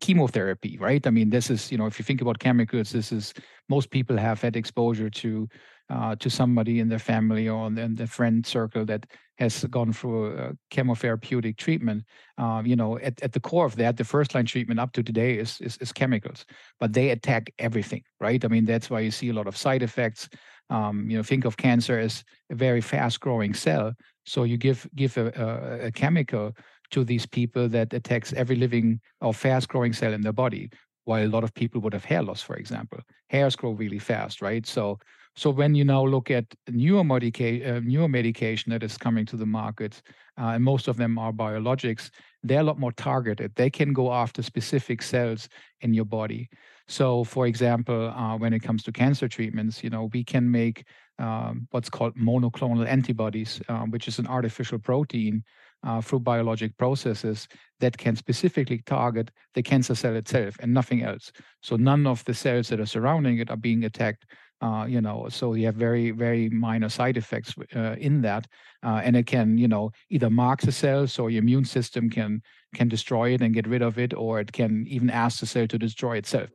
chemotherapy, 0.00 0.76
right? 0.78 1.06
I 1.06 1.10
mean, 1.10 1.30
this 1.30 1.50
is, 1.50 1.72
you 1.72 1.78
know, 1.78 1.86
if 1.86 1.98
you 1.98 2.04
think 2.04 2.20
about 2.20 2.38
chemicals, 2.38 2.90
this 2.90 3.12
is 3.12 3.34
most 3.68 3.90
people 3.90 4.16
have 4.16 4.40
had 4.40 4.56
exposure 4.56 5.10
to 5.10 5.48
uh, 5.90 6.16
to 6.16 6.28
somebody 6.28 6.80
in 6.80 6.88
their 6.88 6.98
family 6.98 7.48
or 7.48 7.66
in 7.66 7.94
their 7.94 8.06
friend 8.06 8.44
circle 8.44 8.84
that 8.86 9.06
has 9.38 9.64
gone 9.64 9.92
through 9.92 10.36
a 10.36 10.52
chemotherapeutic 10.70 11.56
treatment. 11.56 12.04
Um, 12.38 12.66
you 12.66 12.74
know, 12.74 12.98
at, 12.98 13.22
at 13.22 13.32
the 13.32 13.40
core 13.40 13.66
of 13.66 13.76
that, 13.76 13.96
the 13.96 14.04
first 14.04 14.34
line 14.34 14.46
treatment 14.46 14.80
up 14.80 14.92
to 14.92 15.02
today 15.02 15.38
is, 15.38 15.60
is, 15.60 15.76
is 15.78 15.92
chemicals, 15.92 16.46
but 16.80 16.92
they 16.92 17.10
attack 17.10 17.52
everything, 17.58 18.02
right? 18.20 18.42
I 18.44 18.48
mean, 18.48 18.64
that's 18.64 18.88
why 18.88 19.00
you 19.00 19.10
see 19.10 19.28
a 19.28 19.34
lot 19.34 19.46
of 19.46 19.56
side 19.56 19.82
effects. 19.82 20.28
Um, 20.68 21.08
you 21.08 21.16
know, 21.16 21.22
think 21.22 21.44
of 21.44 21.56
cancer 21.56 21.98
as 21.98 22.24
a 22.50 22.54
very 22.54 22.80
fast 22.80 23.20
growing 23.20 23.54
cell. 23.54 23.92
So 24.24 24.42
you 24.42 24.56
give 24.56 24.88
give 24.96 25.16
a, 25.16 25.26
a, 25.36 25.86
a 25.86 25.92
chemical 25.92 26.56
to 26.90 27.04
these 27.04 27.26
people 27.26 27.68
that 27.68 27.92
attacks 27.92 28.32
every 28.32 28.56
living 28.56 29.00
or 29.20 29.34
fast 29.34 29.68
growing 29.68 29.92
cell 29.92 30.12
in 30.12 30.22
their 30.22 30.32
body 30.32 30.70
while 31.04 31.24
a 31.24 31.28
lot 31.28 31.44
of 31.44 31.54
people 31.54 31.80
would 31.80 31.92
have 31.92 32.04
hair 32.04 32.22
loss 32.22 32.42
for 32.42 32.56
example 32.56 32.98
hairs 33.30 33.56
grow 33.56 33.72
really 33.72 33.98
fast 33.98 34.42
right 34.42 34.66
so 34.66 34.98
so 35.36 35.50
when 35.50 35.74
you 35.74 35.84
now 35.84 36.04
look 36.04 36.30
at 36.30 36.46
newer, 36.68 37.04
medica- 37.04 37.76
uh, 37.76 37.80
newer 37.80 38.08
medication 38.08 38.70
that 38.70 38.82
is 38.82 38.96
coming 38.96 39.26
to 39.26 39.36
the 39.36 39.46
market, 39.46 40.00
uh, 40.38 40.52
and 40.54 40.64
most 40.64 40.88
of 40.88 40.96
them 40.96 41.18
are 41.18 41.32
biologics, 41.32 42.10
they're 42.42 42.60
a 42.60 42.64
lot 42.64 42.78
more 42.78 42.92
targeted. 42.92 43.52
They 43.54 43.68
can 43.68 43.92
go 43.92 44.12
after 44.12 44.42
specific 44.42 45.02
cells 45.02 45.48
in 45.82 45.92
your 45.92 46.06
body. 46.06 46.48
So, 46.88 47.24
for 47.24 47.46
example, 47.46 48.08
uh, 48.08 48.36
when 48.38 48.52
it 48.52 48.60
comes 48.60 48.82
to 48.84 48.92
cancer 48.92 49.28
treatments, 49.28 49.84
you 49.84 49.90
know, 49.90 50.08
we 50.12 50.24
can 50.24 50.50
make 50.50 50.84
um, 51.18 51.66
what's 51.70 51.90
called 51.90 52.16
monoclonal 52.16 52.86
antibodies, 52.86 53.60
um, 53.68 53.90
which 53.90 54.08
is 54.08 54.18
an 54.18 54.26
artificial 54.26 54.78
protein 54.78 55.42
uh, 55.82 56.00
through 56.00 56.20
biologic 56.20 56.76
processes 56.76 57.48
that 57.80 57.96
can 57.96 58.16
specifically 58.16 58.82
target 58.86 59.30
the 59.54 59.62
cancer 59.62 59.94
cell 59.94 60.16
itself 60.16 60.56
and 60.60 60.72
nothing 60.72 61.02
else. 61.02 61.32
So 61.62 61.76
none 61.76 62.06
of 62.06 62.24
the 62.24 62.34
cells 62.34 62.68
that 62.68 62.80
are 62.80 62.86
surrounding 62.86 63.38
it 63.38 63.50
are 63.50 63.56
being 63.56 63.84
attacked. 63.84 64.26
Uh, 64.62 64.86
you 64.88 65.02
know, 65.02 65.28
so 65.28 65.52
you 65.52 65.66
have 65.66 65.74
very, 65.74 66.10
very 66.12 66.48
minor 66.48 66.88
side 66.88 67.18
effects 67.18 67.54
uh, 67.74 67.94
in 67.98 68.22
that, 68.22 68.46
uh, 68.82 69.02
and 69.04 69.14
it 69.14 69.26
can, 69.26 69.58
you 69.58 69.68
know, 69.68 69.90
either 70.08 70.30
mark 70.30 70.62
the 70.62 70.72
cell, 70.72 71.06
so 71.06 71.26
your 71.26 71.42
immune 71.42 71.64
system 71.64 72.08
can 72.08 72.40
can 72.74 72.88
destroy 72.88 73.34
it 73.34 73.42
and 73.42 73.52
get 73.52 73.66
rid 73.66 73.82
of 73.82 73.98
it, 73.98 74.14
or 74.14 74.40
it 74.40 74.52
can 74.52 74.86
even 74.88 75.10
ask 75.10 75.40
the 75.40 75.46
cell 75.46 75.66
to 75.66 75.78
destroy 75.78 76.16
itself. 76.16 76.48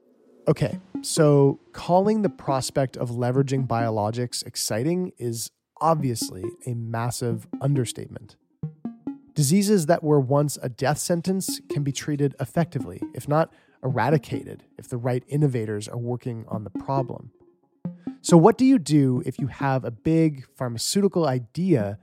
Okay, 0.48 0.80
so 1.02 1.60
calling 1.74 2.24
the 2.24 2.30
prospect 2.30 2.98
of 2.98 3.12
leveraging 3.12 3.68
biologics 3.68 4.44
exciting 4.46 5.12
is 5.20 5.52
obviously 5.80 6.44
a 6.66 6.74
massive 6.74 7.48
understatement. 7.62 8.36
Diseases 9.36 9.86
that 9.86 10.04
were 10.04 10.20
once 10.20 10.58
a 10.62 10.70
death 10.70 10.98
sentence 10.98 11.62
can 11.70 11.84
be 11.84 11.92
treated 11.92 12.36
effectively, 12.40 13.02
if 13.14 13.28
not 13.28 13.54
eradicated, 13.84 14.64
if 14.78 14.88
the 14.90 14.98
right 14.98 15.24
innovators 15.28 15.88
are 15.88 15.98
working 15.98 16.46
on 16.48 16.64
the 16.64 16.70
problem. 16.70 17.32
So, 18.22 18.38
what 18.38 18.58
do 18.58 18.66
you 18.66 18.80
do 18.80 19.24
if 19.26 19.40
you 19.40 19.48
have 19.48 19.84
a 19.84 19.92
big 19.92 20.46
pharmaceutical 20.56 21.28
idea 21.28 21.98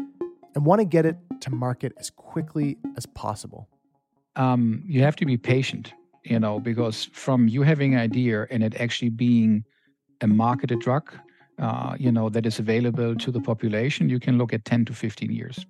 and 0.55 0.67
want 0.67 0.81
to 0.81 0.85
get 0.85 1.07
it 1.07 1.17
to 1.41 1.51
market 1.51 1.93
as 1.99 2.11
quickly 2.11 2.79
as 2.97 3.07
possible? 3.07 3.69
Um, 4.37 4.83
you 4.87 5.03
have 5.03 5.17
to 5.17 5.27
be 5.27 5.37
patient, 5.37 5.95
you 6.25 6.39
know, 6.39 6.61
because 6.61 7.05
from 7.13 7.49
you 7.49 7.63
having 7.63 7.95
an 7.95 8.01
idea 8.01 8.47
and 8.51 8.63
it 8.63 8.81
actually 8.81 9.11
being 9.11 9.65
a 10.21 10.27
marketed 10.27 10.81
drug, 10.81 11.13
uh, 11.59 11.97
you 11.99 12.13
know, 12.13 12.29
that 12.29 12.47
is 12.47 12.59
available 12.59 13.17
to 13.17 13.31
the 13.31 13.41
population, 13.41 14.09
you 14.09 14.21
can 14.21 14.39
look 14.39 14.53
at 14.53 14.65
10 14.65 14.85
to 14.87 14.93
15 14.93 15.33
years. 15.33 15.67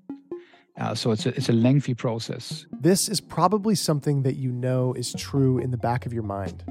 Uh, 0.79 0.95
so 0.95 1.11
it's 1.11 1.27
a, 1.27 1.31
it's 1.31 1.49
a 1.49 1.53
lengthy 1.53 1.95
process. 1.95 2.67
This 2.81 3.09
is 3.09 3.21
probably 3.21 3.75
something 3.75 4.23
that 4.23 4.37
you 4.37 4.53
know 4.53 4.93
is 4.95 5.13
true 5.15 5.59
in 5.59 5.71
the 5.71 5.77
back 5.77 6.07
of 6.07 6.13
your 6.13 6.23
mind. 6.23 6.63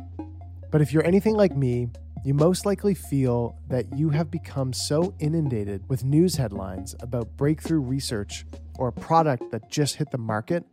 But 0.72 0.82
if 0.82 0.94
you're 0.94 1.06
anything 1.06 1.36
like 1.36 1.56
me, 1.56 1.90
you 2.24 2.34
most 2.34 2.66
likely 2.66 2.94
feel 2.94 3.58
that 3.70 3.86
you 3.98 4.10
have 4.10 4.30
become 4.30 4.74
so 4.74 5.14
inundated 5.20 5.88
with 5.88 6.04
news 6.04 6.36
headlines 6.36 6.96
about 7.00 7.38
breakthrough 7.38 7.80
research 7.80 8.46
or 8.78 8.90
a 8.90 8.92
product 8.92 9.52
that 9.52 9.70
just 9.70 9.96
hit 9.96 10.12
the 10.12 10.18
market 10.18 10.66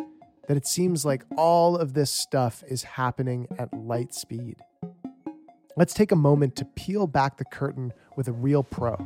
that 0.49 0.57
it 0.57 0.67
seems 0.67 1.05
like 1.05 1.25
all 1.37 1.77
of 1.77 1.95
this 1.95 2.11
stuff 2.11 2.63
is 2.69 2.83
happening 2.83 3.47
at 3.59 3.73
light 3.73 4.15
speed. 4.15 4.57
Let's 5.77 5.95
take 5.95 6.13
a 6.13 6.17
moment 6.17 6.57
to 6.57 6.65
peel 6.65 7.07
back 7.07 7.37
the 7.37 7.45
curtain 7.45 7.93
with 8.17 8.29
a 8.29 8.33
real 8.33 8.63
pro, 8.63 8.97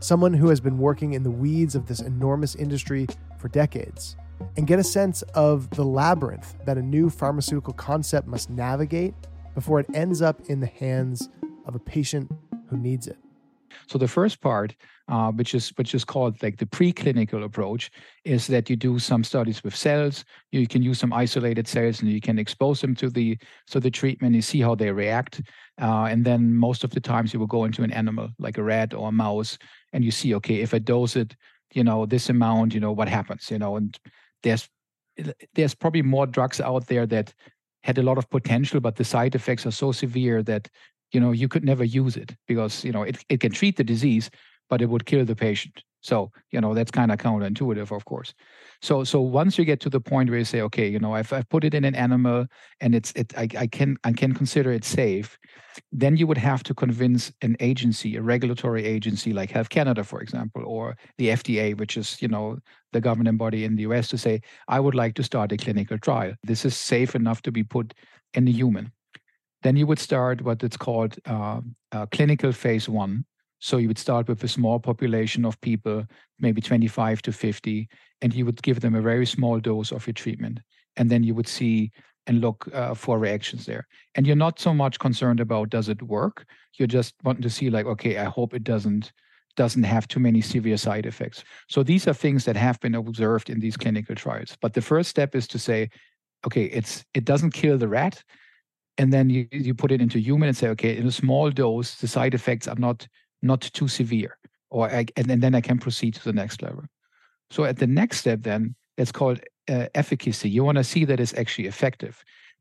someone 0.00 0.34
who 0.34 0.48
has 0.48 0.60
been 0.60 0.78
working 0.78 1.12
in 1.12 1.22
the 1.22 1.30
weeds 1.30 1.74
of 1.74 1.86
this 1.86 2.00
enormous 2.00 2.54
industry 2.54 3.06
for 3.38 3.48
decades, 3.48 4.16
and 4.56 4.66
get 4.66 4.78
a 4.78 4.84
sense 4.84 5.22
of 5.34 5.70
the 5.70 5.84
labyrinth 5.84 6.56
that 6.64 6.78
a 6.78 6.82
new 6.82 7.10
pharmaceutical 7.10 7.74
concept 7.74 8.26
must 8.26 8.50
navigate 8.50 9.14
before 9.54 9.80
it 9.80 9.86
ends 9.94 10.22
up 10.22 10.40
in 10.48 10.60
the 10.60 10.66
hands 10.66 11.28
of 11.66 11.74
a 11.74 11.78
patient 11.78 12.30
who 12.68 12.76
needs 12.76 13.06
it. 13.06 13.18
So 13.86 13.98
the 13.98 14.08
first 14.08 14.40
part, 14.40 14.74
uh, 15.08 15.30
which 15.32 15.54
is 15.54 15.70
which 15.70 15.94
is 15.94 16.04
called 16.04 16.42
like 16.42 16.56
the 16.56 16.66
preclinical 16.66 17.44
approach, 17.44 17.90
is 18.24 18.46
that 18.48 18.68
you 18.68 18.76
do 18.76 18.98
some 18.98 19.24
studies 19.24 19.62
with 19.64 19.74
cells. 19.74 20.24
You 20.52 20.66
can 20.66 20.82
use 20.82 20.98
some 20.98 21.12
isolated 21.12 21.68
cells, 21.68 22.00
and 22.00 22.10
you 22.10 22.20
can 22.20 22.38
expose 22.38 22.80
them 22.80 22.94
to 22.96 23.10
the 23.10 23.38
so 23.66 23.80
the 23.80 23.90
treatment. 23.90 24.34
You 24.34 24.42
see 24.42 24.60
how 24.60 24.74
they 24.74 24.90
react, 24.90 25.40
uh, 25.80 26.04
and 26.04 26.24
then 26.24 26.54
most 26.54 26.84
of 26.84 26.90
the 26.90 27.00
times 27.00 27.32
you 27.32 27.40
will 27.40 27.46
go 27.46 27.64
into 27.64 27.82
an 27.82 27.92
animal 27.92 28.30
like 28.38 28.58
a 28.58 28.62
rat 28.62 28.94
or 28.94 29.08
a 29.08 29.12
mouse, 29.12 29.58
and 29.92 30.04
you 30.04 30.10
see 30.10 30.34
okay 30.34 30.60
if 30.60 30.74
I 30.74 30.78
dose 30.78 31.16
it, 31.16 31.36
you 31.72 31.84
know 31.84 32.06
this 32.06 32.28
amount, 32.28 32.74
you 32.74 32.80
know 32.80 32.92
what 32.92 33.08
happens, 33.08 33.50
you 33.50 33.58
know, 33.58 33.76
and 33.76 33.98
there's 34.42 34.68
there's 35.54 35.74
probably 35.74 36.02
more 36.02 36.26
drugs 36.26 36.60
out 36.60 36.86
there 36.86 37.06
that 37.06 37.34
had 37.82 37.98
a 37.98 38.02
lot 38.02 38.18
of 38.18 38.28
potential, 38.30 38.80
but 38.80 38.96
the 38.96 39.04
side 39.04 39.34
effects 39.34 39.66
are 39.66 39.70
so 39.70 39.90
severe 39.92 40.42
that 40.42 40.68
you 41.12 41.20
know 41.20 41.32
you 41.32 41.48
could 41.48 41.64
never 41.64 41.84
use 41.84 42.16
it 42.16 42.36
because 42.46 42.84
you 42.84 42.92
know 42.92 43.02
it, 43.02 43.24
it 43.28 43.40
can 43.40 43.52
treat 43.52 43.76
the 43.76 43.84
disease, 43.84 44.30
but 44.68 44.82
it 44.82 44.88
would 44.88 45.06
kill 45.06 45.24
the 45.24 45.36
patient. 45.36 45.82
So 46.00 46.30
you 46.50 46.60
know 46.60 46.74
that's 46.74 46.90
kind 46.90 47.12
of 47.12 47.18
counterintuitive, 47.18 47.94
of 47.94 48.04
course. 48.04 48.34
So 48.82 49.04
so 49.04 49.20
once 49.20 49.58
you 49.58 49.64
get 49.64 49.80
to 49.80 49.90
the 49.90 50.00
point 50.00 50.30
where 50.30 50.38
you 50.38 50.44
say, 50.44 50.62
okay, 50.62 50.88
you 50.88 50.98
know, 50.98 51.14
if 51.16 51.32
I've 51.32 51.48
put 51.48 51.64
it 51.64 51.74
in 51.74 51.84
an 51.84 51.94
animal 51.94 52.46
and 52.80 52.94
it's 52.94 53.12
it, 53.12 53.36
I, 53.36 53.48
I 53.58 53.66
can 53.66 53.96
I 54.04 54.12
can 54.12 54.32
consider 54.32 54.72
it 54.72 54.84
safe, 54.84 55.38
then 55.92 56.16
you 56.16 56.26
would 56.26 56.38
have 56.38 56.62
to 56.64 56.74
convince 56.74 57.32
an 57.42 57.56
agency, 57.60 58.16
a 58.16 58.22
regulatory 58.22 58.84
agency 58.86 59.32
like 59.32 59.50
Health 59.50 59.68
Canada, 59.68 60.02
for 60.04 60.20
example, 60.22 60.62
or 60.64 60.96
the 61.18 61.28
FDA, 61.28 61.76
which 61.78 61.96
is 61.96 62.20
you 62.22 62.28
know 62.28 62.58
the 62.92 63.00
governing 63.00 63.36
body 63.36 63.64
in 63.64 63.76
the 63.76 63.82
US, 63.82 64.08
to 64.08 64.18
say, 64.18 64.40
I 64.68 64.80
would 64.80 64.94
like 64.94 65.14
to 65.14 65.22
start 65.22 65.52
a 65.52 65.56
clinical 65.56 65.98
trial. 65.98 66.32
This 66.42 66.64
is 66.64 66.76
safe 66.76 67.14
enough 67.14 67.42
to 67.42 67.52
be 67.52 67.62
put 67.62 67.92
in 68.34 68.48
a 68.48 68.50
human. 68.50 68.92
Then 69.62 69.76
you 69.76 69.86
would 69.86 69.98
start 69.98 70.42
what 70.42 70.62
it's 70.62 70.76
called 70.76 71.16
uh, 71.26 71.60
uh, 71.92 72.06
clinical 72.06 72.52
phase 72.52 72.88
one, 72.88 73.24
so 73.58 73.76
you 73.76 73.88
would 73.88 73.98
start 73.98 74.28
with 74.28 74.42
a 74.42 74.48
small 74.48 74.78
population 74.78 75.44
of 75.44 75.60
people, 75.60 76.04
maybe 76.38 76.62
25 76.62 77.22
to 77.22 77.32
50, 77.32 77.88
and 78.22 78.34
you 78.34 78.46
would 78.46 78.62
give 78.62 78.80
them 78.80 78.94
a 78.94 79.02
very 79.02 79.26
small 79.26 79.60
dose 79.60 79.92
of 79.92 80.06
your 80.06 80.14
treatment. 80.14 80.60
And 80.96 81.10
then 81.10 81.22
you 81.22 81.34
would 81.34 81.48
see 81.48 81.92
and 82.26 82.40
look 82.40 82.68
uh, 82.72 82.94
for 82.94 83.18
reactions 83.18 83.66
there. 83.66 83.86
And 84.14 84.26
you're 84.26 84.36
not 84.36 84.58
so 84.58 84.72
much 84.72 84.98
concerned 84.98 85.40
about 85.40 85.70
does 85.70 85.88
it 85.88 86.02
work. 86.02 86.46
You're 86.78 86.86
just 86.86 87.14
wanting 87.22 87.42
to 87.42 87.50
see 87.50 87.70
like, 87.70 87.86
okay, 87.86 88.18
I 88.18 88.24
hope 88.24 88.54
it 88.54 88.64
doesn't 88.64 89.12
doesn't 89.56 89.82
have 89.82 90.06
too 90.06 90.20
many 90.20 90.40
severe 90.40 90.76
side 90.76 91.06
effects. 91.06 91.42
So 91.68 91.82
these 91.82 92.06
are 92.06 92.14
things 92.14 92.44
that 92.44 92.56
have 92.56 92.78
been 92.80 92.94
observed 92.94 93.50
in 93.50 93.58
these 93.58 93.76
clinical 93.76 94.14
trials. 94.14 94.56
But 94.60 94.74
the 94.74 94.80
first 94.80 95.10
step 95.10 95.34
is 95.34 95.48
to 95.48 95.58
say, 95.58 95.90
okay, 96.46 96.64
it's 96.64 97.04
it 97.14 97.24
doesn't 97.24 97.52
kill 97.52 97.76
the 97.76 97.88
rat. 97.88 98.22
And 99.00 99.12
then 99.12 99.30
you, 99.30 99.48
you 99.50 99.74
put 99.74 99.92
it 99.92 100.00
into 100.00 100.18
human 100.18 100.48
and 100.48 100.56
say, 100.56 100.68
okay, 100.68 100.96
in 101.00 101.06
a 101.06 101.12
small 101.22 101.50
dose, 101.50 101.94
the 102.00 102.08
side 102.08 102.34
effects 102.34 102.68
are 102.68 102.78
not 102.78 103.08
not 103.42 103.62
too 103.72 103.88
severe, 103.88 104.32
or 104.68 104.90
I, 104.98 105.06
and, 105.16 105.30
and 105.30 105.42
then 105.42 105.54
I 105.54 105.62
can 105.62 105.78
proceed 105.78 106.14
to 106.14 106.24
the 106.24 106.38
next 106.42 106.62
level. 106.62 106.84
So 107.50 107.64
at 107.64 107.78
the 107.78 107.86
next 107.86 108.18
step, 108.18 108.42
then 108.42 108.74
it's 108.96 109.12
called 109.12 109.40
uh, 109.74 109.86
efficacy. 109.94 110.50
You 110.50 110.64
want 110.64 110.78
to 110.78 110.84
see 110.84 111.06
that 111.06 111.20
it's 111.20 111.38
actually 111.42 111.68
effective, 111.68 112.14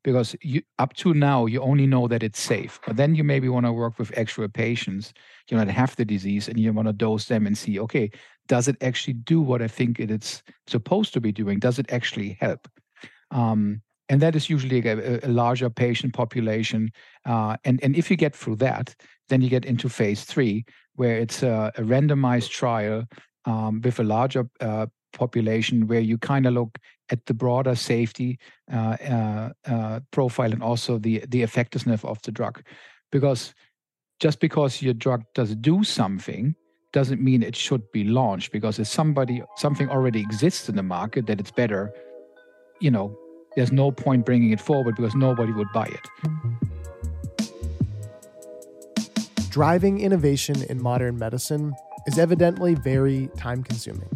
because 0.04 0.38
you 0.42 0.62
up 0.78 0.94
to 0.94 1.14
now 1.14 1.48
you 1.48 1.62
only 1.62 1.88
know 1.88 2.08
that 2.08 2.24
it's 2.24 2.42
safe, 2.42 2.80
but 2.88 2.96
then 2.96 3.16
you 3.16 3.24
maybe 3.26 3.50
want 3.50 3.66
to 3.66 3.74
work 3.74 4.00
with 4.00 4.18
actual 4.18 4.48
patients, 4.48 5.14
you 5.50 5.58
know, 5.58 5.66
that 5.66 5.72
have 5.74 5.96
the 5.96 6.06
disease, 6.06 6.50
and 6.50 6.58
you 6.60 6.74
want 6.74 6.88
to 6.88 6.94
dose 6.94 7.26
them 7.26 7.48
and 7.48 7.58
see, 7.58 7.80
okay, 7.80 8.10
does 8.48 8.68
it 8.68 8.78
actually 8.82 9.18
do 9.34 9.42
what 9.42 9.62
I 9.62 9.68
think 9.68 10.00
it's 10.00 10.44
supposed 10.68 11.14
to 11.14 11.22
be 11.22 11.34
doing? 11.34 11.60
Does 11.60 11.80
it 11.80 11.92
actually 11.92 12.38
help? 12.40 12.70
Um, 13.32 13.82
and 14.10 14.22
that 14.22 14.36
is 14.36 14.50
usually 14.50 14.86
a, 14.86 15.20
a 15.24 15.30
larger 15.30 15.70
patient 15.70 16.14
population. 16.14 16.92
Uh, 17.26 17.56
and 17.64 17.80
and 17.84 17.96
if 17.96 18.10
you 18.10 18.18
get 18.18 18.36
through 18.36 18.58
that, 18.58 18.96
then 19.30 19.42
you 19.42 19.50
get 19.50 19.66
into 19.66 19.88
phase 19.88 20.26
three, 20.26 20.66
where 20.96 21.18
it's 21.18 21.44
a, 21.44 21.72
a 21.78 21.82
randomized 21.82 22.50
trial 22.50 23.06
um, 23.46 23.82
with 23.82 24.00
a 24.00 24.04
larger 24.04 24.50
uh, 24.60 24.88
population, 25.14 25.88
where 25.88 26.00
you 26.00 26.18
kind 26.18 26.46
of 26.48 26.54
look 26.54 26.78
at 27.12 27.26
the 27.28 27.34
broader 27.34 27.76
safety 27.76 28.40
uh, 28.72 28.98
uh, 29.10 29.50
uh, 29.66 30.00
profile 30.12 30.52
and 30.52 30.64
also 30.64 30.98
the 30.98 31.24
the 31.30 31.44
effectiveness 31.44 32.04
of 32.04 32.22
the 32.24 32.32
drug, 32.32 32.64
because 33.12 33.54
just 34.20 34.40
because 34.40 34.82
your 34.82 34.94
drug 34.94 35.24
does 35.34 35.56
do 35.56 35.84
something 35.84 36.56
doesn't 36.92 37.22
mean 37.22 37.44
it 37.44 37.56
should 37.56 37.84
be 37.92 38.04
launched 38.04 38.52
because 38.52 38.80
if 38.80 38.88
somebody 38.88 39.44
something 39.58 39.88
already 39.90 40.20
exists 40.20 40.68
in 40.68 40.76
the 40.76 40.84
market 40.84 41.28
that 41.28 41.40
it's 41.40 41.52
better 41.52 41.94
you 42.82 42.90
know 42.90 43.16
there's 43.56 43.72
no 43.72 43.92
point 43.92 44.26
bringing 44.26 44.52
it 44.52 44.62
forward 44.62 44.96
because 44.96 45.16
nobody 45.16 45.52
would 45.52 45.68
buy 45.74 45.86
it. 45.86 46.08
Driving 49.50 50.00
innovation 50.00 50.64
in 50.70 50.82
modern 50.82 51.18
medicine 51.18 51.74
is 52.06 52.20
evidently 52.20 52.76
very 52.76 53.30
time 53.38 53.64
consuming. 53.64 54.10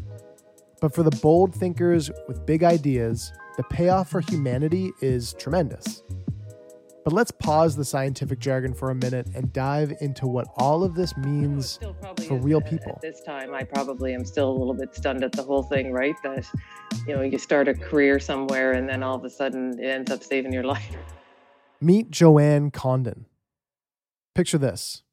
But 0.80 0.94
for 0.94 1.04
the 1.04 1.18
bold 1.22 1.56
thinkers 1.56 2.12
with 2.28 2.46
big 2.46 2.64
ideas, 2.64 3.32
the 3.58 3.64
payoff 3.64 4.10
for 4.10 4.22
humanity 4.22 4.92
is 5.02 5.34
tremendous. 5.34 6.04
But 7.04 7.12
let's 7.12 7.32
pause 7.32 7.76
the 7.76 7.84
scientific 7.84 8.40
jargon 8.40 8.74
for 8.74 8.90
a 8.90 8.96
minute 8.96 9.28
and 9.36 9.52
dive 9.52 9.94
into 10.00 10.26
what 10.26 10.48
all 10.56 10.84
of 10.84 10.96
this 10.96 11.18
means 11.18 11.78
for 12.28 12.38
real 12.38 12.62
people. 12.62 12.94
At 12.94 13.02
this 13.02 13.22
time, 13.26 13.54
I 13.54 13.64
probably 13.64 14.14
am 14.14 14.24
still 14.24 14.50
a 14.50 14.56
little 14.58 14.74
bit 14.74 14.96
stunned 14.96 15.22
at 15.24 15.34
the 15.34 15.44
whole 15.44 15.64
thing, 15.64 15.92
right? 15.92 16.16
That, 16.24 16.50
you 17.06 17.16
know, 17.16 17.22
you 17.22 17.38
start 17.38 17.68
a 17.68 17.74
career 17.74 18.20
somewhere 18.20 18.72
and 18.72 18.88
then 18.88 19.04
all 19.04 19.16
of 19.16 19.26
a 19.26 19.30
sudden 19.30 19.78
it 19.80 19.86
ends 19.86 20.12
up 20.12 20.24
saving 20.24 20.54
your 20.54 20.64
life. 20.76 20.96
Meet 21.82 22.10
Joanne 22.10 22.72
Condon. 22.72 23.26
Picture 24.34 24.58
this 24.58 25.04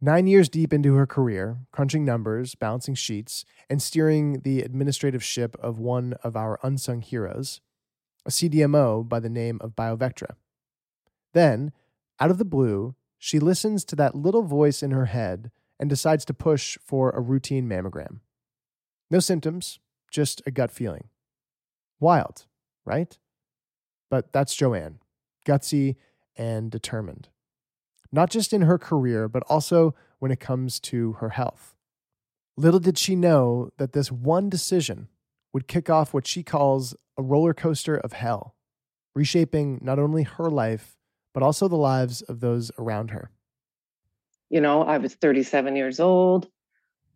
nine 0.00 0.26
years 0.26 0.48
deep 0.48 0.72
into 0.72 0.94
her 0.94 1.06
career, 1.06 1.58
crunching 1.70 2.04
numbers, 2.04 2.56
balancing 2.56 2.96
sheets, 2.96 3.44
and 3.70 3.80
steering 3.80 4.40
the 4.40 4.60
administrative 4.60 5.22
ship 5.22 5.56
of 5.60 5.78
one 5.78 6.14
of 6.24 6.36
our 6.36 6.58
unsung 6.64 7.00
heroes, 7.00 7.60
a 8.26 8.30
CDMO 8.30 9.08
by 9.08 9.20
the 9.20 9.30
name 9.30 9.58
of 9.60 9.76
BioVectra. 9.76 10.34
Then, 11.32 11.72
out 12.20 12.30
of 12.30 12.38
the 12.38 12.44
blue, 12.44 12.94
she 13.18 13.38
listens 13.38 13.84
to 13.84 13.96
that 13.96 14.14
little 14.14 14.42
voice 14.42 14.82
in 14.82 14.90
her 14.90 15.06
head 15.06 15.50
and 15.78 15.88
decides 15.88 16.24
to 16.26 16.34
push 16.34 16.78
for 16.84 17.10
a 17.10 17.20
routine 17.20 17.68
mammogram. 17.68 18.20
No 19.10 19.20
symptoms, 19.20 19.78
just 20.10 20.42
a 20.46 20.50
gut 20.50 20.70
feeling. 20.70 21.08
Wild, 22.00 22.46
right? 22.84 23.18
But 24.10 24.32
that's 24.32 24.54
Joanne, 24.54 24.98
gutsy 25.46 25.96
and 26.36 26.70
determined. 26.70 27.28
Not 28.10 28.30
just 28.30 28.52
in 28.52 28.62
her 28.62 28.78
career, 28.78 29.28
but 29.28 29.42
also 29.48 29.94
when 30.18 30.30
it 30.30 30.40
comes 30.40 30.78
to 30.80 31.14
her 31.14 31.30
health. 31.30 31.74
Little 32.56 32.80
did 32.80 32.98
she 32.98 33.16
know 33.16 33.70
that 33.78 33.92
this 33.92 34.12
one 34.12 34.50
decision 34.50 35.08
would 35.52 35.68
kick 35.68 35.88
off 35.88 36.12
what 36.12 36.26
she 36.26 36.42
calls 36.42 36.94
a 37.16 37.22
roller 37.22 37.54
coaster 37.54 37.96
of 37.96 38.12
hell, 38.12 38.54
reshaping 39.14 39.78
not 39.82 39.98
only 39.98 40.22
her 40.22 40.50
life, 40.50 40.98
but 41.34 41.42
also 41.42 41.68
the 41.68 41.76
lives 41.76 42.22
of 42.22 42.40
those 42.40 42.70
around 42.78 43.10
her. 43.10 43.30
You 44.50 44.60
know, 44.60 44.82
I 44.82 44.98
was 44.98 45.14
37 45.14 45.76
years 45.76 45.98
old, 45.98 46.48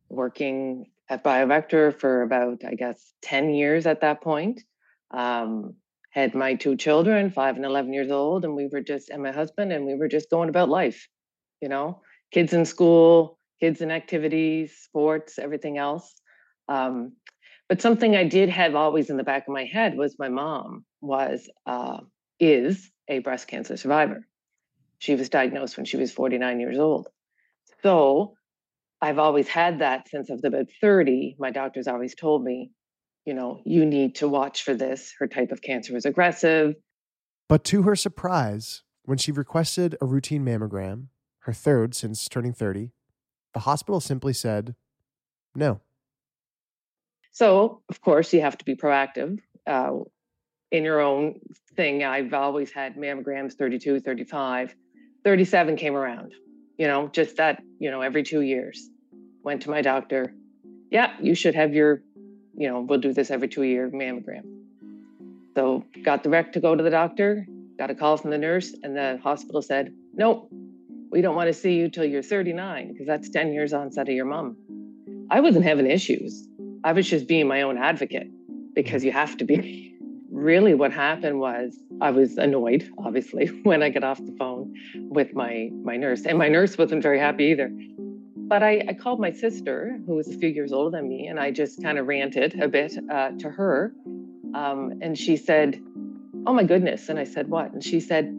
working 0.09 0.87
at 1.09 1.23
BioVectra 1.23 1.99
for 1.99 2.23
about, 2.23 2.65
I 2.65 2.75
guess, 2.75 3.13
10 3.23 3.51
years 3.51 3.87
at 3.87 4.01
that 4.01 4.23
point. 4.23 4.63
Um, 5.11 5.75
had 6.11 6.35
my 6.35 6.55
two 6.55 6.77
children, 6.77 7.31
five 7.31 7.57
and 7.57 7.65
11 7.65 7.93
years 7.93 8.11
old, 8.11 8.45
and 8.45 8.57
we 8.57 8.69
were 8.69 8.81
just, 8.81 9.11
and 9.11 9.23
my 9.23 9.33
husband, 9.33 9.71
and 9.71 9.85
we 9.85 9.95
were 9.95 10.09
just 10.09 10.31
going 10.31 10.49
about 10.49 10.71
life, 10.71 11.07
you 11.61 11.69
know, 11.69 12.01
kids 12.33 12.55
in 12.55 12.65
school, 12.65 13.39
kids 13.61 13.83
in 13.83 13.91
activities, 13.91 14.75
sports, 14.83 15.39
everything 15.39 15.77
else. 15.77 16.23
Um, 16.69 17.13
but 17.69 17.83
something 17.83 18.17
I 18.17 18.25
did 18.25 18.49
have 18.49 18.75
always 18.75 19.11
in 19.11 19.19
the 19.19 19.25
back 19.25 19.47
of 19.47 19.53
my 19.53 19.65
head 19.65 19.97
was 19.97 20.19
my 20.19 20.31
mom 20.31 20.87
was, 21.03 21.51
uh, 21.67 21.99
is 22.41 22.91
a 23.09 23.21
breast 23.21 23.49
cancer 23.49 23.77
survivor. 23.77 24.27
She 24.99 25.15
was 25.15 25.29
diagnosed 25.29 25.77
when 25.77 25.87
she 25.87 25.97
was 25.97 26.13
49 26.13 26.61
years 26.61 26.79
old. 26.79 27.09
So 27.83 28.35
I've 29.01 29.19
always 29.19 29.49
had 29.49 29.81
that 29.81 30.09
since 30.09 30.31
I 30.31 30.35
was 30.35 30.45
about 30.45 30.67
30. 30.81 31.37
My 31.39 31.51
doctors 31.51 31.87
always 31.87 32.15
told 32.15 32.43
me, 32.43 32.71
you 33.25 33.35
know, 33.35 33.61
you 33.65 33.85
need 33.85 34.17
to 34.17 34.29
watch 34.29 34.63
for 34.63 34.75
this. 34.75 35.15
Her 35.19 35.27
type 35.27 35.53
of 35.53 35.61
cancer 35.61 35.93
was 35.93 36.07
aggressive. 36.07 36.75
But 37.49 37.65
to 37.65 37.83
her 37.83 37.95
surprise, 37.97 38.83
when 39.05 39.19
she 39.19 39.33
requested 39.33 39.97
a 40.01 40.07
routine 40.07 40.45
mammogram, 40.45 41.09
her 41.41 41.53
third 41.53 41.95
since 41.95 42.29
turning 42.29 42.53
30, 42.53 42.91
the 43.55 43.61
hospital 43.61 44.01
simply 44.01 44.33
said 44.33 44.75
no. 45.55 45.81
So, 47.33 47.83
of 47.89 48.01
course, 48.01 48.33
you 48.33 48.41
have 48.41 48.57
to 48.59 48.65
be 48.65 48.75
proactive 48.75 49.39
uh, 49.67 49.91
in 50.77 50.85
your 50.85 51.01
own 51.01 51.41
thing. 51.75 52.05
I've 52.05 52.33
always 52.35 52.71
had 52.71 52.97
mammograms 52.97 53.55
32, 53.55 54.01
35. 54.01 54.75
37 55.25 55.77
came 55.77 55.97
around, 55.97 56.35
you 56.79 56.87
know, 56.87 57.09
just 57.09 57.37
that, 57.37 57.63
you 57.79 57.91
know, 57.91 58.01
every 58.01 58.23
two 58.23 58.43
years. 58.43 58.89
Went 59.43 59.63
to 59.63 59.71
my 59.71 59.83
doctor. 59.83 60.33
Yeah, 60.91 61.13
you 61.21 61.35
should 61.35 61.55
have 61.55 61.75
your, 61.75 62.03
you 62.57 62.69
know, 62.69 62.81
we'll 62.81 63.01
do 63.01 63.13
this 63.13 63.31
every 63.31 63.49
two 63.49 63.63
year 63.63 63.91
mammogram. 63.91 64.45
So, 65.55 65.85
got 66.05 66.23
the 66.23 66.31
rec 66.31 66.53
to 66.53 66.61
go 66.61 66.77
to 66.77 66.83
the 66.83 66.91
doctor, 66.91 67.47
got 67.79 67.91
a 67.91 67.95
call 67.95 68.19
from 68.19 68.31
the 68.31 68.39
nurse, 68.39 68.75
and 68.83 68.95
the 68.97 69.19
hospital 69.23 69.63
said, 69.63 69.93
nope, 70.15 70.51
we 71.11 71.23
don't 71.23 71.35
want 71.35 71.49
to 71.49 71.55
see 71.55 71.75
you 71.75 71.89
till 71.89 72.05
you're 72.05 72.23
39 72.23 72.93
because 72.93 73.07
that's 73.07 73.31
10 73.31 73.53
years 73.53 73.73
onset 73.73 74.09
of 74.09 74.15
your 74.15 74.27
mom. 74.27 74.57
I 75.31 75.41
wasn't 75.41 75.65
having 75.65 75.91
issues. 75.91 76.47
I 76.85 76.93
was 76.93 77.09
just 77.09 77.27
being 77.27 77.49
my 77.49 77.63
own 77.63 77.79
advocate 77.79 78.29
because 78.75 79.01
mm-hmm. 79.01 79.07
you 79.07 79.13
have 79.13 79.37
to 79.39 79.45
be. 79.45 79.96
Really, 80.37 80.75
what 80.75 80.93
happened 80.93 81.41
was 81.41 81.83
I 82.03 82.11
was 82.11 82.37
annoyed, 82.37 82.87
obviously, 82.99 83.47
when 83.63 83.83
I 83.83 83.89
got 83.89 84.05
off 84.05 84.19
the 84.19 84.37
phone 84.39 84.75
with 84.95 85.35
my 85.35 85.71
my 85.83 85.97
nurse, 85.97 86.27
and 86.27 86.37
my 86.37 86.49
nurse 86.49 86.77
wasn't 86.77 87.03
very 87.03 87.19
happy 87.19 87.45
either. 87.47 87.73
But 88.37 88.63
I, 88.63 88.85
I 88.87 88.93
called 88.93 89.19
my 89.19 89.33
sister, 89.33 89.99
who 90.07 90.15
was 90.15 90.29
a 90.29 90.37
few 90.37 90.51
years 90.51 90.73
older 90.73 90.99
than 90.99 91.09
me, 91.09 91.27
and 91.27 91.41
I 91.41 91.53
just 91.53 91.83
kind 91.83 91.99
of 91.99 92.07
ranted 92.07 92.61
a 92.61 92.69
bit 92.69 92.93
uh, 93.11 93.31
to 93.39 93.51
her. 93.51 93.95
Um, 94.55 94.99
and 95.01 95.17
she 95.17 95.39
said, 95.39 95.81
"Oh 96.47 96.53
my 96.53 96.65
goodness!" 96.65 97.09
And 97.09 97.19
I 97.19 97.25
said, 97.25 97.49
"What?" 97.49 97.73
And 97.73 97.83
she 97.83 97.99
said, 97.99 98.31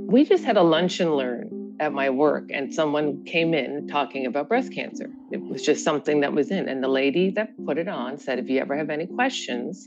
"We 0.00 0.24
just 0.24 0.44
had 0.44 0.56
a 0.56 0.64
lunch 0.64 0.98
and 0.98 1.14
learn 1.14 1.76
at 1.80 1.92
my 1.92 2.10
work 2.10 2.50
and 2.52 2.74
someone 2.74 3.24
came 3.24 3.54
in 3.54 3.86
talking 3.86 4.26
about 4.26 4.48
breast 4.48 4.72
cancer. 4.72 5.08
It 5.30 5.40
was 5.40 5.62
just 5.62 5.84
something 5.84 6.20
that 6.20 6.32
was 6.32 6.50
in. 6.50 6.68
And 6.68 6.82
the 6.82 6.88
lady 6.88 7.30
that 7.30 7.50
put 7.64 7.78
it 7.78 7.88
on 7.88 8.18
said, 8.18 8.40
if 8.40 8.50
you 8.50 8.60
ever 8.60 8.76
have 8.76 8.90
any 8.90 9.06
questions, 9.06 9.86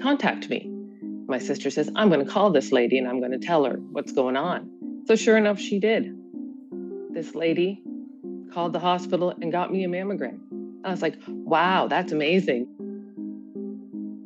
contact 0.00 0.48
me. 0.48 0.70
My 1.26 1.38
sister 1.38 1.70
says, 1.70 1.90
I'm 1.96 2.10
going 2.10 2.24
to 2.24 2.30
call 2.30 2.50
this 2.50 2.72
lady 2.72 2.98
and 2.98 3.08
I'm 3.08 3.20
going 3.20 3.32
to 3.32 3.38
tell 3.38 3.64
her 3.64 3.74
what's 3.74 4.12
going 4.12 4.36
on. 4.36 5.02
So 5.06 5.16
sure 5.16 5.36
enough, 5.36 5.58
she 5.58 5.78
did. 5.78 6.14
This 7.12 7.34
lady 7.34 7.82
called 8.52 8.72
the 8.72 8.78
hospital 8.78 9.34
and 9.40 9.50
got 9.50 9.72
me 9.72 9.84
a 9.84 9.88
mammogram. 9.88 10.38
I 10.84 10.90
was 10.90 11.02
like, 11.02 11.16
wow, 11.26 11.88
that's 11.88 12.12
amazing. 12.12 12.68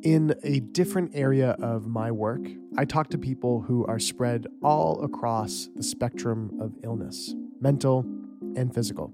In 0.03 0.35
a 0.43 0.59
different 0.59 1.11
area 1.13 1.51
of 1.61 1.87
my 1.87 2.11
work, 2.11 2.41
I 2.77 2.85
talk 2.85 3.09
to 3.09 3.17
people 3.17 3.61
who 3.61 3.85
are 3.85 3.99
spread 3.99 4.47
all 4.63 5.03
across 5.03 5.69
the 5.75 5.83
spectrum 5.83 6.57
of 6.61 6.73
illness, 6.83 7.33
mental 7.59 8.05
and 8.55 8.73
physical. 8.73 9.13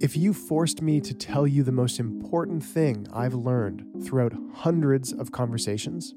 If 0.00 0.16
you 0.16 0.32
forced 0.32 0.80
me 0.80 0.98
to 1.02 1.12
tell 1.12 1.46
you 1.46 1.62
the 1.62 1.72
most 1.72 2.00
important 2.00 2.64
thing 2.64 3.06
I've 3.12 3.34
learned 3.34 3.84
throughout 4.02 4.32
hundreds 4.54 5.12
of 5.12 5.30
conversations, 5.30 6.14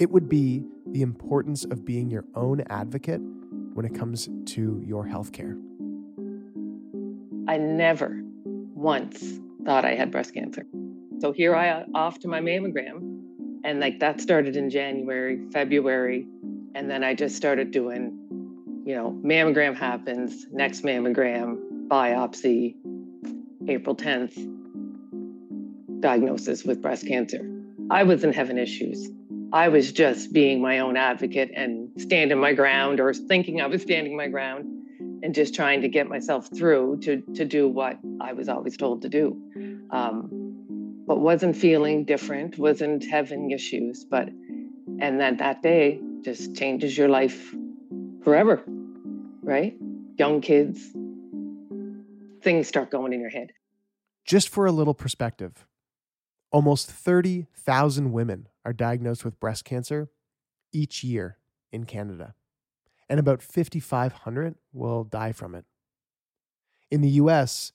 it 0.00 0.10
would 0.10 0.30
be 0.30 0.64
the 0.86 1.02
importance 1.02 1.66
of 1.66 1.84
being 1.84 2.10
your 2.10 2.24
own 2.34 2.62
advocate 2.70 3.20
when 3.74 3.84
it 3.84 3.94
comes 3.94 4.30
to 4.46 4.82
your 4.82 5.04
healthcare. 5.04 5.60
I 7.46 7.58
never 7.58 8.22
once 8.74 9.38
thought 9.66 9.84
I 9.84 9.94
had 9.94 10.10
breast 10.10 10.32
cancer. 10.32 10.64
So 11.20 11.32
here 11.32 11.54
I 11.54 11.84
off 11.94 12.18
to 12.20 12.28
my 12.28 12.40
mammogram 12.40 13.60
and 13.62 13.78
like 13.78 14.00
that 14.00 14.22
started 14.22 14.56
in 14.56 14.70
January, 14.70 15.38
February. 15.52 16.26
And 16.74 16.90
then 16.90 17.04
I 17.04 17.14
just 17.14 17.36
started 17.36 17.72
doing, 17.72 18.18
you 18.86 18.94
know, 18.94 19.20
mammogram 19.22 19.76
happens, 19.76 20.46
next 20.50 20.82
mammogram, 20.82 21.88
biopsy, 21.88 22.76
April 23.68 23.94
10th, 23.94 24.34
diagnosis 26.00 26.64
with 26.64 26.82
breast 26.82 27.06
cancer. 27.06 27.48
I 27.90 28.02
wasn't 28.04 28.34
having 28.34 28.58
issues. 28.58 29.08
I 29.52 29.68
was 29.68 29.92
just 29.92 30.32
being 30.32 30.60
my 30.60 30.80
own 30.80 30.96
advocate 30.96 31.50
and 31.54 31.90
standing 32.00 32.38
my 32.38 32.54
ground 32.54 33.00
or 33.00 33.12
thinking 33.12 33.60
I 33.60 33.66
was 33.66 33.82
standing 33.82 34.16
my 34.16 34.28
ground 34.28 34.66
and 35.22 35.34
just 35.34 35.54
trying 35.54 35.82
to 35.82 35.88
get 35.88 36.08
myself 36.08 36.48
through 36.48 37.00
to, 37.02 37.22
to 37.34 37.44
do 37.44 37.68
what 37.68 37.98
I 38.20 38.32
was 38.32 38.48
always 38.48 38.76
told 38.76 39.02
to 39.02 39.08
do. 39.08 39.86
Um, 39.90 41.04
but 41.06 41.20
wasn't 41.20 41.56
feeling 41.56 42.04
different, 42.04 42.58
wasn't 42.58 43.04
having 43.04 43.50
issues. 43.50 44.04
But, 44.04 44.28
and 44.28 45.20
then 45.20 45.36
that 45.36 45.62
day 45.62 46.00
just 46.22 46.56
changes 46.56 46.96
your 46.96 47.08
life 47.08 47.54
forever, 48.24 48.62
right? 49.42 49.76
Young 50.16 50.40
kids, 50.40 50.80
things 52.42 52.68
start 52.68 52.90
going 52.90 53.12
in 53.12 53.20
your 53.20 53.30
head. 53.30 53.52
Just 54.24 54.48
for 54.48 54.66
a 54.66 54.72
little 54.72 54.94
perspective, 54.94 55.66
almost 56.50 56.90
30,000 56.90 58.12
women 58.12 58.48
are 58.64 58.72
diagnosed 58.72 59.24
with 59.24 59.40
breast 59.40 59.64
cancer 59.64 60.10
each 60.72 61.02
year 61.02 61.38
in 61.70 61.84
Canada, 61.84 62.34
and 63.08 63.18
about 63.18 63.42
5,500 63.42 64.54
will 64.72 65.04
die 65.04 65.32
from 65.32 65.54
it. 65.54 65.64
In 66.90 67.00
the 67.00 67.10
US, 67.10 67.72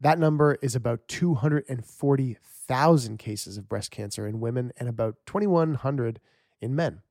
that 0.00 0.18
number 0.18 0.58
is 0.60 0.74
about 0.74 1.06
240,000 1.08 3.18
cases 3.18 3.56
of 3.56 3.68
breast 3.68 3.90
cancer 3.90 4.26
in 4.26 4.40
women 4.40 4.72
and 4.76 4.88
about 4.88 5.16
2,100 5.26 6.20
in 6.60 6.74
men. 6.74 7.02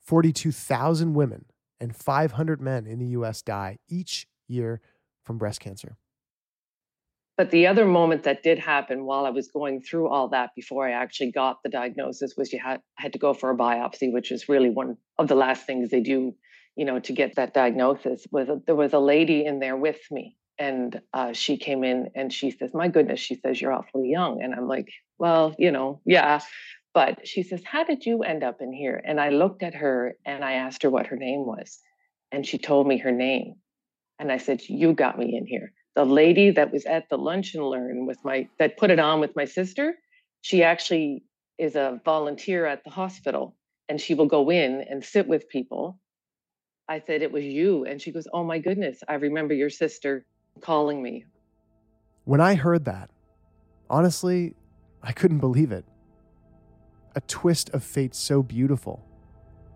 42,000 0.00 1.14
women 1.14 1.44
and 1.78 1.94
500 1.94 2.60
men 2.60 2.86
in 2.86 2.98
the 2.98 3.08
US 3.08 3.42
die 3.42 3.78
each 3.88 4.26
year 4.48 4.80
from 5.30 5.38
breast 5.38 5.60
cancer. 5.60 5.96
But 7.36 7.52
the 7.52 7.68
other 7.68 7.86
moment 7.86 8.24
that 8.24 8.42
did 8.42 8.58
happen 8.58 9.04
while 9.04 9.26
I 9.26 9.30
was 9.30 9.46
going 9.46 9.80
through 9.80 10.08
all 10.08 10.26
that 10.30 10.50
before 10.56 10.88
I 10.88 10.90
actually 10.90 11.30
got 11.30 11.58
the 11.62 11.70
diagnosis 11.70 12.34
was 12.36 12.52
you 12.52 12.58
had 12.58 12.80
had 12.96 13.12
to 13.12 13.20
go 13.20 13.32
for 13.32 13.48
a 13.50 13.56
biopsy, 13.56 14.12
which 14.12 14.32
is 14.32 14.48
really 14.48 14.70
one 14.70 14.96
of 15.18 15.28
the 15.28 15.36
last 15.36 15.66
things 15.66 15.90
they 15.90 16.00
do, 16.00 16.34
you 16.74 16.84
know, 16.84 16.98
to 16.98 17.12
get 17.12 17.36
that 17.36 17.54
diagnosis. 17.54 18.26
Was 18.32 18.48
there 18.66 18.74
was 18.74 18.92
a 18.92 18.98
lady 18.98 19.44
in 19.44 19.60
there 19.60 19.76
with 19.76 20.00
me 20.10 20.36
and 20.58 21.00
uh, 21.14 21.32
she 21.32 21.56
came 21.56 21.84
in 21.84 22.10
and 22.16 22.32
she 22.32 22.50
says, 22.50 22.74
My 22.74 22.88
goodness, 22.88 23.20
she 23.20 23.36
says, 23.36 23.60
You're 23.60 23.72
awfully 23.72 24.10
young. 24.10 24.42
And 24.42 24.52
I'm 24.52 24.66
like, 24.66 24.88
Well, 25.16 25.54
you 25.60 25.70
know, 25.70 26.00
yeah. 26.04 26.40
But 26.92 27.28
she 27.28 27.44
says, 27.44 27.62
How 27.64 27.84
did 27.84 28.04
you 28.04 28.24
end 28.24 28.42
up 28.42 28.60
in 28.60 28.72
here? 28.72 29.00
And 29.02 29.20
I 29.20 29.28
looked 29.28 29.62
at 29.62 29.76
her 29.76 30.16
and 30.26 30.44
I 30.44 30.54
asked 30.54 30.82
her 30.82 30.90
what 30.90 31.06
her 31.06 31.16
name 31.16 31.46
was. 31.46 31.78
And 32.32 32.44
she 32.44 32.58
told 32.58 32.88
me 32.88 32.98
her 32.98 33.12
name. 33.12 33.54
And 34.20 34.30
I 34.30 34.36
said, 34.36 34.60
You 34.68 34.92
got 34.92 35.18
me 35.18 35.34
in 35.36 35.46
here. 35.46 35.72
The 35.96 36.04
lady 36.04 36.50
that 36.50 36.72
was 36.72 36.84
at 36.84 37.08
the 37.08 37.16
lunch 37.16 37.54
and 37.54 37.64
learn 37.64 38.06
with 38.06 38.18
my, 38.22 38.46
that 38.58 38.76
put 38.76 38.90
it 38.90 39.00
on 39.00 39.18
with 39.18 39.34
my 39.34 39.46
sister, 39.46 39.96
she 40.42 40.62
actually 40.62 41.24
is 41.58 41.74
a 41.74 42.00
volunteer 42.04 42.66
at 42.66 42.84
the 42.84 42.90
hospital 42.90 43.56
and 43.88 44.00
she 44.00 44.14
will 44.14 44.26
go 44.26 44.50
in 44.50 44.84
and 44.88 45.04
sit 45.04 45.26
with 45.26 45.48
people. 45.48 45.98
I 46.86 47.00
said, 47.00 47.22
It 47.22 47.32
was 47.32 47.44
you. 47.44 47.86
And 47.86 48.00
she 48.00 48.12
goes, 48.12 48.28
Oh 48.32 48.44
my 48.44 48.58
goodness, 48.58 48.98
I 49.08 49.14
remember 49.14 49.54
your 49.54 49.70
sister 49.70 50.26
calling 50.60 51.02
me. 51.02 51.24
When 52.24 52.42
I 52.42 52.56
heard 52.56 52.84
that, 52.84 53.10
honestly, 53.88 54.54
I 55.02 55.12
couldn't 55.12 55.38
believe 55.38 55.72
it. 55.72 55.86
A 57.16 57.22
twist 57.22 57.70
of 57.70 57.82
fate 57.82 58.14
so 58.14 58.42
beautiful, 58.42 59.02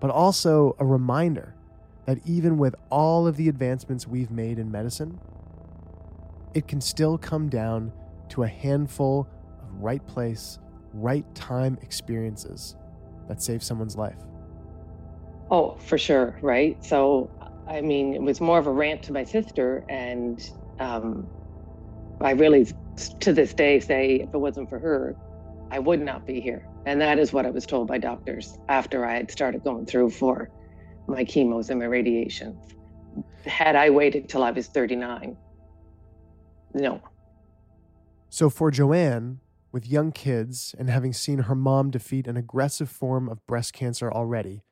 but 0.00 0.10
also 0.10 0.76
a 0.78 0.84
reminder 0.84 1.54
that 2.06 2.18
even 2.26 2.58
with 2.58 2.74
all 2.90 3.26
of 3.26 3.36
the 3.36 3.48
advancements 3.48 4.06
we've 4.06 4.30
made 4.30 4.58
in 4.58 4.70
medicine, 4.70 5.18
it 6.54 6.68
can 6.68 6.80
still 6.80 7.18
come 7.18 7.48
down 7.48 7.92
to 8.28 8.42
a 8.42 8.48
handful 8.48 9.28
of 9.62 9.82
right 9.82 10.06
place, 10.06 10.58
right 10.92 11.24
time 11.34 11.78
experiences 11.82 12.76
that 13.28 13.42
save 13.42 13.62
someone's 13.62 13.96
life. 13.96 14.18
Oh, 15.50 15.76
for 15.78 15.98
sure, 15.98 16.38
right? 16.42 16.82
So, 16.84 17.30
I 17.66 17.80
mean, 17.80 18.14
it 18.14 18.22
was 18.22 18.40
more 18.40 18.58
of 18.58 18.66
a 18.66 18.72
rant 18.72 19.02
to 19.04 19.12
my 19.12 19.24
sister, 19.24 19.84
and 19.88 20.50
um, 20.78 21.26
I 22.20 22.32
really, 22.32 22.66
to 23.20 23.32
this 23.32 23.54
day, 23.54 23.80
say 23.80 24.16
if 24.16 24.34
it 24.34 24.38
wasn't 24.38 24.68
for 24.68 24.78
her, 24.78 25.16
I 25.70 25.78
would 25.78 26.00
not 26.00 26.26
be 26.26 26.40
here. 26.40 26.66
And 26.86 27.00
that 27.00 27.18
is 27.18 27.32
what 27.32 27.46
I 27.46 27.50
was 27.50 27.66
told 27.66 27.88
by 27.88 27.98
doctors 27.98 28.58
after 28.68 29.04
I 29.04 29.16
had 29.16 29.30
started 29.30 29.64
going 29.64 29.86
through 29.86 30.10
for 30.10 30.50
my 31.06 31.24
chemos 31.24 31.70
and 31.70 31.78
my 31.78 31.86
radiations. 31.86 32.56
Had 33.44 33.76
I 33.76 33.90
waited 33.90 34.28
till 34.28 34.42
I 34.42 34.50
was 34.50 34.66
39, 34.68 35.36
no. 36.74 37.00
So 38.28 38.50
for 38.50 38.70
Joanne, 38.70 39.40
with 39.70 39.86
young 39.86 40.12
kids 40.12 40.74
and 40.78 40.88
having 40.88 41.12
seen 41.12 41.40
her 41.40 41.54
mom 41.54 41.90
defeat 41.90 42.26
an 42.26 42.36
aggressive 42.36 42.88
form 42.88 43.28
of 43.28 43.46
breast 43.46 43.72
cancer 43.72 44.10
already, 44.10 44.62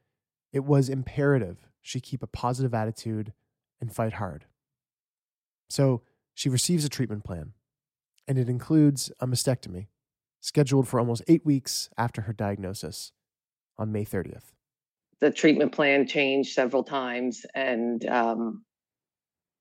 it 0.52 0.64
was 0.64 0.88
imperative 0.88 1.68
she 1.82 2.00
keep 2.00 2.22
a 2.22 2.28
positive 2.28 2.72
attitude 2.72 3.32
and 3.80 3.92
fight 3.92 4.14
hard. 4.14 4.46
So 5.68 6.02
she 6.32 6.48
receives 6.48 6.84
a 6.84 6.88
treatment 6.88 7.24
plan, 7.24 7.52
and 8.28 8.38
it 8.38 8.48
includes 8.48 9.10
a 9.18 9.26
mastectomy, 9.26 9.88
scheduled 10.40 10.86
for 10.86 11.00
almost 11.00 11.24
eight 11.26 11.44
weeks 11.44 11.90
after 11.98 12.22
her 12.22 12.32
diagnosis 12.32 13.12
on 13.76 13.90
May 13.90 14.04
30th. 14.04 14.52
The 15.22 15.30
treatment 15.30 15.70
plan 15.70 16.08
changed 16.08 16.52
several 16.52 16.82
times, 16.82 17.46
and 17.54 18.04
um, 18.06 18.64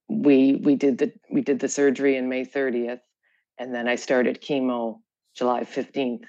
we 0.10 0.56
we 0.56 0.76
did 0.76 0.97
the 0.97 1.13
we 1.32 1.41
did 1.41 1.60
the 1.60 1.69
surgery 1.69 2.17
in 2.17 2.28
May 2.28 2.45
30th, 2.45 3.02
and 3.60 3.71
then 3.74 3.88
I 3.88 3.95
started 3.95 4.41
chemo 4.41 5.02
July 5.36 5.62
15th, 5.62 6.24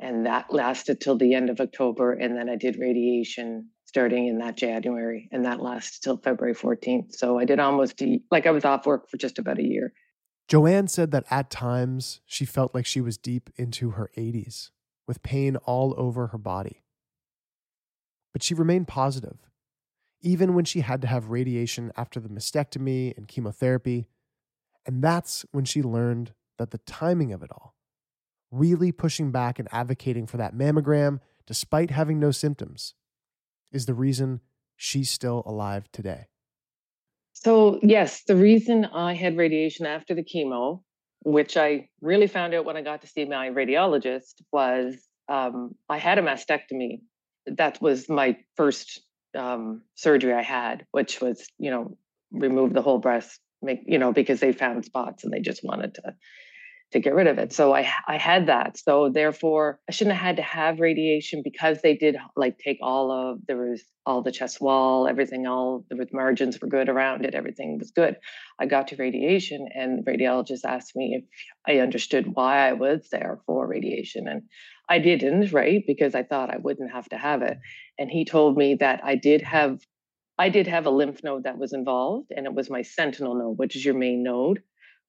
and 0.00 0.26
that 0.26 0.52
lasted 0.52 1.00
till 1.00 1.18
the 1.18 1.34
end 1.34 1.50
of 1.50 1.60
October, 1.60 2.12
and 2.12 2.36
then 2.36 2.48
I 2.48 2.56
did 2.56 2.80
radiation 2.80 3.70
starting 3.84 4.26
in 4.26 4.38
that 4.38 4.56
January, 4.56 5.28
and 5.30 5.44
that 5.44 5.60
lasted 5.60 6.02
till 6.02 6.16
February 6.16 6.56
14th. 6.56 7.14
So 7.14 7.38
I 7.38 7.44
did 7.44 7.60
almost 7.60 8.02
like 8.32 8.44
I 8.44 8.50
was 8.50 8.64
off 8.64 8.86
work 8.86 9.08
for 9.08 9.18
just 9.18 9.38
about 9.38 9.60
a 9.60 9.64
year. 9.64 9.92
Joanne 10.48 10.88
said 10.88 11.12
that 11.12 11.26
at 11.30 11.48
times 11.48 12.22
she 12.26 12.44
felt 12.44 12.74
like 12.74 12.86
she 12.86 13.00
was 13.00 13.16
deep 13.16 13.50
into 13.54 13.90
her 13.90 14.10
80s 14.18 14.70
with 15.06 15.22
pain 15.22 15.54
all 15.58 15.94
over 15.96 16.28
her 16.28 16.38
body. 16.38 16.82
But 18.32 18.42
she 18.42 18.54
remained 18.54 18.88
positive. 18.88 19.38
Even 20.22 20.54
when 20.54 20.64
she 20.64 20.80
had 20.80 21.00
to 21.02 21.08
have 21.08 21.30
radiation 21.30 21.92
after 21.96 22.20
the 22.20 22.28
mastectomy 22.28 23.16
and 23.16 23.26
chemotherapy. 23.26 24.06
And 24.86 25.02
that's 25.02 25.44
when 25.52 25.64
she 25.64 25.82
learned 25.82 26.32
that 26.58 26.70
the 26.70 26.78
timing 26.78 27.32
of 27.32 27.42
it 27.42 27.50
all, 27.50 27.74
really 28.50 28.92
pushing 28.92 29.30
back 29.30 29.58
and 29.58 29.68
advocating 29.72 30.26
for 30.26 30.36
that 30.36 30.54
mammogram 30.54 31.20
despite 31.46 31.90
having 31.90 32.20
no 32.20 32.30
symptoms, 32.30 32.94
is 33.72 33.86
the 33.86 33.94
reason 33.94 34.40
she's 34.76 35.10
still 35.10 35.42
alive 35.46 35.90
today. 35.92 36.26
So, 37.32 37.78
yes, 37.82 38.22
the 38.24 38.36
reason 38.36 38.84
I 38.84 39.14
had 39.14 39.36
radiation 39.36 39.86
after 39.86 40.14
the 40.14 40.22
chemo, 40.22 40.82
which 41.24 41.56
I 41.56 41.88
really 42.00 42.26
found 42.26 42.54
out 42.54 42.64
when 42.64 42.76
I 42.76 42.82
got 42.82 43.00
to 43.00 43.06
see 43.06 43.24
my 43.24 43.48
radiologist, 43.48 44.42
was 44.52 44.96
um, 45.28 45.74
I 45.88 45.98
had 45.98 46.18
a 46.18 46.22
mastectomy. 46.22 47.00
That 47.46 47.80
was 47.80 48.08
my 48.08 48.36
first 48.56 49.00
um, 49.36 49.82
surgery 49.94 50.34
I 50.34 50.42
had, 50.42 50.86
which 50.92 51.20
was, 51.20 51.46
you 51.58 51.70
know, 51.70 51.96
remove 52.32 52.72
the 52.72 52.82
whole 52.82 52.98
breast, 52.98 53.40
make, 53.62 53.82
you 53.86 53.98
know, 53.98 54.12
because 54.12 54.40
they 54.40 54.52
found 54.52 54.84
spots 54.84 55.24
and 55.24 55.32
they 55.32 55.40
just 55.40 55.64
wanted 55.64 55.94
to 55.94 56.14
to 56.92 56.98
get 56.98 57.14
rid 57.14 57.28
of 57.28 57.38
it. 57.38 57.52
So 57.52 57.72
I 57.72 57.88
I 58.06 58.18
had 58.18 58.46
that. 58.46 58.76
So 58.78 59.10
therefore, 59.10 59.78
I 59.88 59.92
shouldn't 59.92 60.16
have 60.16 60.26
had 60.26 60.36
to 60.36 60.42
have 60.42 60.80
radiation 60.80 61.42
because 61.42 61.80
they 61.82 61.96
did 61.96 62.16
like 62.36 62.58
take 62.58 62.78
all 62.82 63.12
of 63.12 63.38
there 63.46 63.56
was 63.56 63.82
all 64.06 64.22
the 64.22 64.32
chest 64.32 64.60
wall, 64.60 65.06
everything, 65.06 65.46
all 65.46 65.84
the 65.88 66.06
margins 66.12 66.60
were 66.60 66.68
good 66.68 66.88
around 66.88 67.24
it, 67.24 67.34
everything 67.34 67.78
was 67.78 67.92
good. 67.92 68.16
I 68.58 68.66
got 68.66 68.88
to 68.88 68.96
radiation, 68.96 69.68
and 69.74 69.98
the 69.98 70.10
radiologist 70.10 70.64
asked 70.64 70.96
me 70.96 71.22
if 71.22 71.24
I 71.72 71.80
understood 71.80 72.34
why 72.34 72.68
I 72.68 72.72
was 72.72 73.08
there 73.12 73.38
for 73.46 73.66
radiation, 73.66 74.26
and 74.26 74.42
I 74.90 74.98
didn't, 74.98 75.52
right? 75.52 75.84
Because 75.86 76.16
I 76.16 76.24
thought 76.24 76.50
I 76.50 76.58
wouldn't 76.58 76.90
have 76.90 77.08
to 77.10 77.16
have 77.16 77.42
it. 77.42 77.58
And 77.96 78.10
he 78.10 78.24
told 78.24 78.56
me 78.56 78.74
that 78.74 79.00
I 79.04 79.14
did 79.14 79.40
have 79.42 79.80
I 80.36 80.48
did 80.48 80.66
have 80.66 80.86
a 80.86 80.90
lymph 80.90 81.22
node 81.22 81.44
that 81.44 81.58
was 81.58 81.74
involved, 81.74 82.32
and 82.34 82.46
it 82.46 82.54
was 82.54 82.70
my 82.70 82.80
sentinel 82.80 83.34
node, 83.34 83.58
which 83.58 83.76
is 83.76 83.84
your 83.84 83.94
main 83.94 84.22
node. 84.22 84.62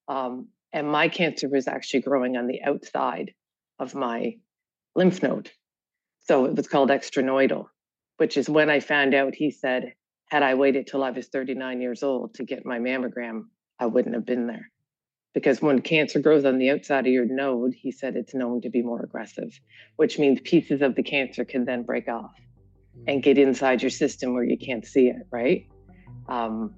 Um, 0.09 0.49
and 0.73 0.91
my 0.91 1.07
cancer 1.07 1.47
was 1.47 1.69
actually 1.69 2.01
growing 2.01 2.35
on 2.35 2.47
the 2.47 2.61
outside 2.63 3.33
of 3.79 3.95
my 3.95 4.35
lymph 4.93 5.23
node. 5.23 5.49
So 6.19 6.45
it 6.45 6.55
was 6.55 6.67
called 6.67 6.89
extranodal, 6.89 7.67
which 8.17 8.35
is 8.35 8.49
when 8.49 8.69
I 8.69 8.81
found 8.81 9.13
out 9.13 9.33
he 9.33 9.51
said, 9.51 9.93
had 10.29 10.43
I 10.43 10.55
waited 10.55 10.87
till 10.87 11.01
I 11.01 11.11
was 11.11 11.27
39 11.27 11.79
years 11.79 12.03
old 12.03 12.33
to 12.35 12.43
get 12.43 12.65
my 12.65 12.79
mammogram, 12.79 13.43
I 13.79 13.85
wouldn't 13.85 14.15
have 14.15 14.25
been 14.25 14.47
there. 14.47 14.69
Because 15.33 15.61
when 15.61 15.81
cancer 15.81 16.19
grows 16.19 16.43
on 16.43 16.57
the 16.57 16.69
outside 16.69 17.07
of 17.07 17.13
your 17.13 17.25
node, 17.25 17.73
he 17.73 17.91
said 17.91 18.15
it's 18.15 18.33
known 18.33 18.61
to 18.61 18.69
be 18.69 18.81
more 18.81 19.01
aggressive, 19.01 19.57
which 19.95 20.19
means 20.19 20.41
pieces 20.41 20.81
of 20.81 20.95
the 20.95 21.03
cancer 21.03 21.45
can 21.45 21.63
then 21.65 21.83
break 21.83 22.09
off 22.09 22.33
and 23.07 23.17
hmm. 23.17 23.21
get 23.21 23.37
inside 23.37 23.81
your 23.81 23.91
system 23.91 24.33
where 24.33 24.43
you 24.43 24.57
can't 24.57 24.85
see 24.85 25.07
it, 25.07 25.27
right? 25.31 25.67
Um, 26.27 26.73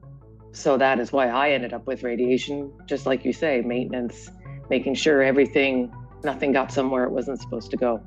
so 0.52 0.78
that 0.78 1.00
is 1.00 1.12
why 1.12 1.30
I 1.30 1.50
ended 1.52 1.74
up 1.74 1.88
with 1.88 2.04
radiation, 2.04 2.72
just 2.86 3.08
like 3.08 3.26
you 3.26 3.34
say, 3.34 3.62
maintenance, 3.62 4.30
making 4.70 4.94
sure 4.94 5.24
everything, 5.24 5.92
nothing 6.24 6.52
got 6.52 6.72
somewhere 6.72 7.06
it 7.06 7.12
wasn't 7.12 7.42
supposed 7.42 7.72
to 7.72 7.78
go. 7.78 8.04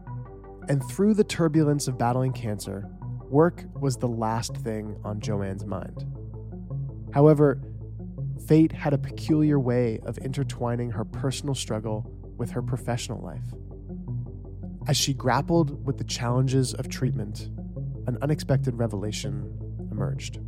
And 0.69 0.83
through 0.89 1.15
the 1.15 1.25
turbulence 1.25 1.89
of 1.89 1.99
battling 1.99 2.33
cancer, 2.33 2.89
work 3.29 3.65
was 3.81 3.97
the 3.97 4.09
last 4.09 4.57
thing 4.59 4.97
on 5.05 5.21
Joanne's 5.21 5.65
mind. 5.65 6.05
However, 7.13 7.61
fate 8.41 8.73
had 8.73 8.93
a 8.93 8.99
peculiar 8.99 9.59
way 9.59 10.01
of 10.05 10.19
intertwining 10.19 10.91
her 10.91 11.05
personal 11.05 11.55
struggle 11.55 12.11
with 12.37 12.51
her 12.51 12.63
professional 12.63 13.23
life. 13.23 13.45
As 14.89 14.97
she 14.97 15.15
grappled 15.15 15.85
with 15.85 15.99
the 15.99 16.05
challenges 16.05 16.75
of 16.75 16.89
treatment, 16.89 17.51
an 18.07 18.19
unexpected 18.23 18.79
revelation 18.79 19.51
emerged. 19.91 20.39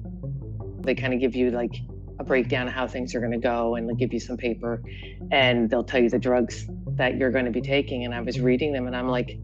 They 0.81 0.95
kind 0.95 1.13
of 1.13 1.21
give 1.21 1.35
you 1.35 1.51
like 1.51 1.75
a 2.19 2.25
breakdown 2.25 2.69
of 2.69 2.75
how 2.75 2.87
things 2.87 3.15
are 3.15 3.21
going 3.21 3.33
to 3.33 3.39
go 3.39 3.75
and 3.75 3.89
they'll 3.89 3.97
give 3.97 4.13
you 4.13 4.21
some 4.21 4.37
paper 4.37 4.83
and 5.31 5.69
they'll 5.71 5.85
tell 5.85 6.03
you 6.03 6.09
the 6.09 6.19
drugs 6.19 6.69
that 6.95 7.17
you're 7.17 7.31
going 7.31 7.45
to 7.45 7.51
be 7.51 7.61
taking. 7.61 8.05
And 8.05 8.15
I 8.15 8.21
was 8.21 8.41
reading 8.41 8.73
them 8.73 8.87
and 8.87 8.97
I'm 8.97 9.09
like, 9.09 9.39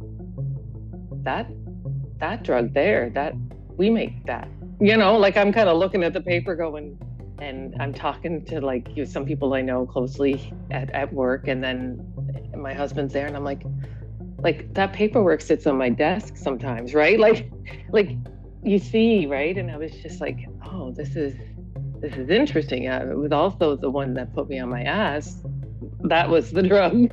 that, 1.23 1.51
that 2.19 2.45
drug 2.45 2.75
there, 2.75 3.11
that 3.11 3.35
we 3.77 3.91
make 3.91 4.25
that, 4.27 4.49
you 4.81 4.97
know, 4.97 5.17
like 5.17 5.37
I'm 5.37 5.53
kind 5.53 5.69
of 5.69 5.79
looking 5.79 6.05
at 6.05 6.13
the 6.13 6.21
paper 6.21 6.55
going, 6.55 6.99
and 7.39 7.75
I'm 7.81 7.93
talking 7.93 8.45
to 8.47 8.61
like 8.61 8.89
you 8.91 9.05
know, 9.05 9.11
some 9.11 9.25
people 9.25 9.55
I 9.55 9.61
know 9.61 9.87
closely 9.87 10.53
at, 10.71 10.91
at 10.93 11.13
work. 11.13 11.49
And 11.49 11.63
then 11.63 12.13
my 12.57 12.75
husband's 12.75 13.13
there 13.13 13.27
and 13.27 13.37
I'm 13.37 13.45
like, 13.45 13.63
like 14.39 14.73
that 14.75 14.93
paperwork 14.93 15.41
sits 15.41 15.67
on 15.67 15.77
my 15.77 15.89
desk 15.89 16.37
sometimes, 16.37 16.95
right? 16.95 17.19
Like, 17.25 17.51
like 17.91 18.11
you 18.63 18.79
see, 18.79 19.27
right? 19.27 19.57
And 19.57 19.71
I 19.71 19.77
was 19.77 19.93
just 19.93 20.21
like, 20.21 20.39
oh, 20.67 20.93
this 20.93 21.17
is 21.17 21.35
this 22.01 22.15
is 22.17 22.29
interesting. 22.29 22.89
Uh, 22.89 23.07
it 23.11 23.17
was 23.17 23.33
also 23.33 23.77
the 23.77 23.91
one 23.91 24.13
that 24.15 24.35
put 24.35 24.49
me 24.49 24.59
on 24.59 24.69
my 24.69 24.83
ass. 24.83 25.43
That 26.03 26.29
was 26.29 26.51
the 26.51 26.63
drug. 26.73 27.11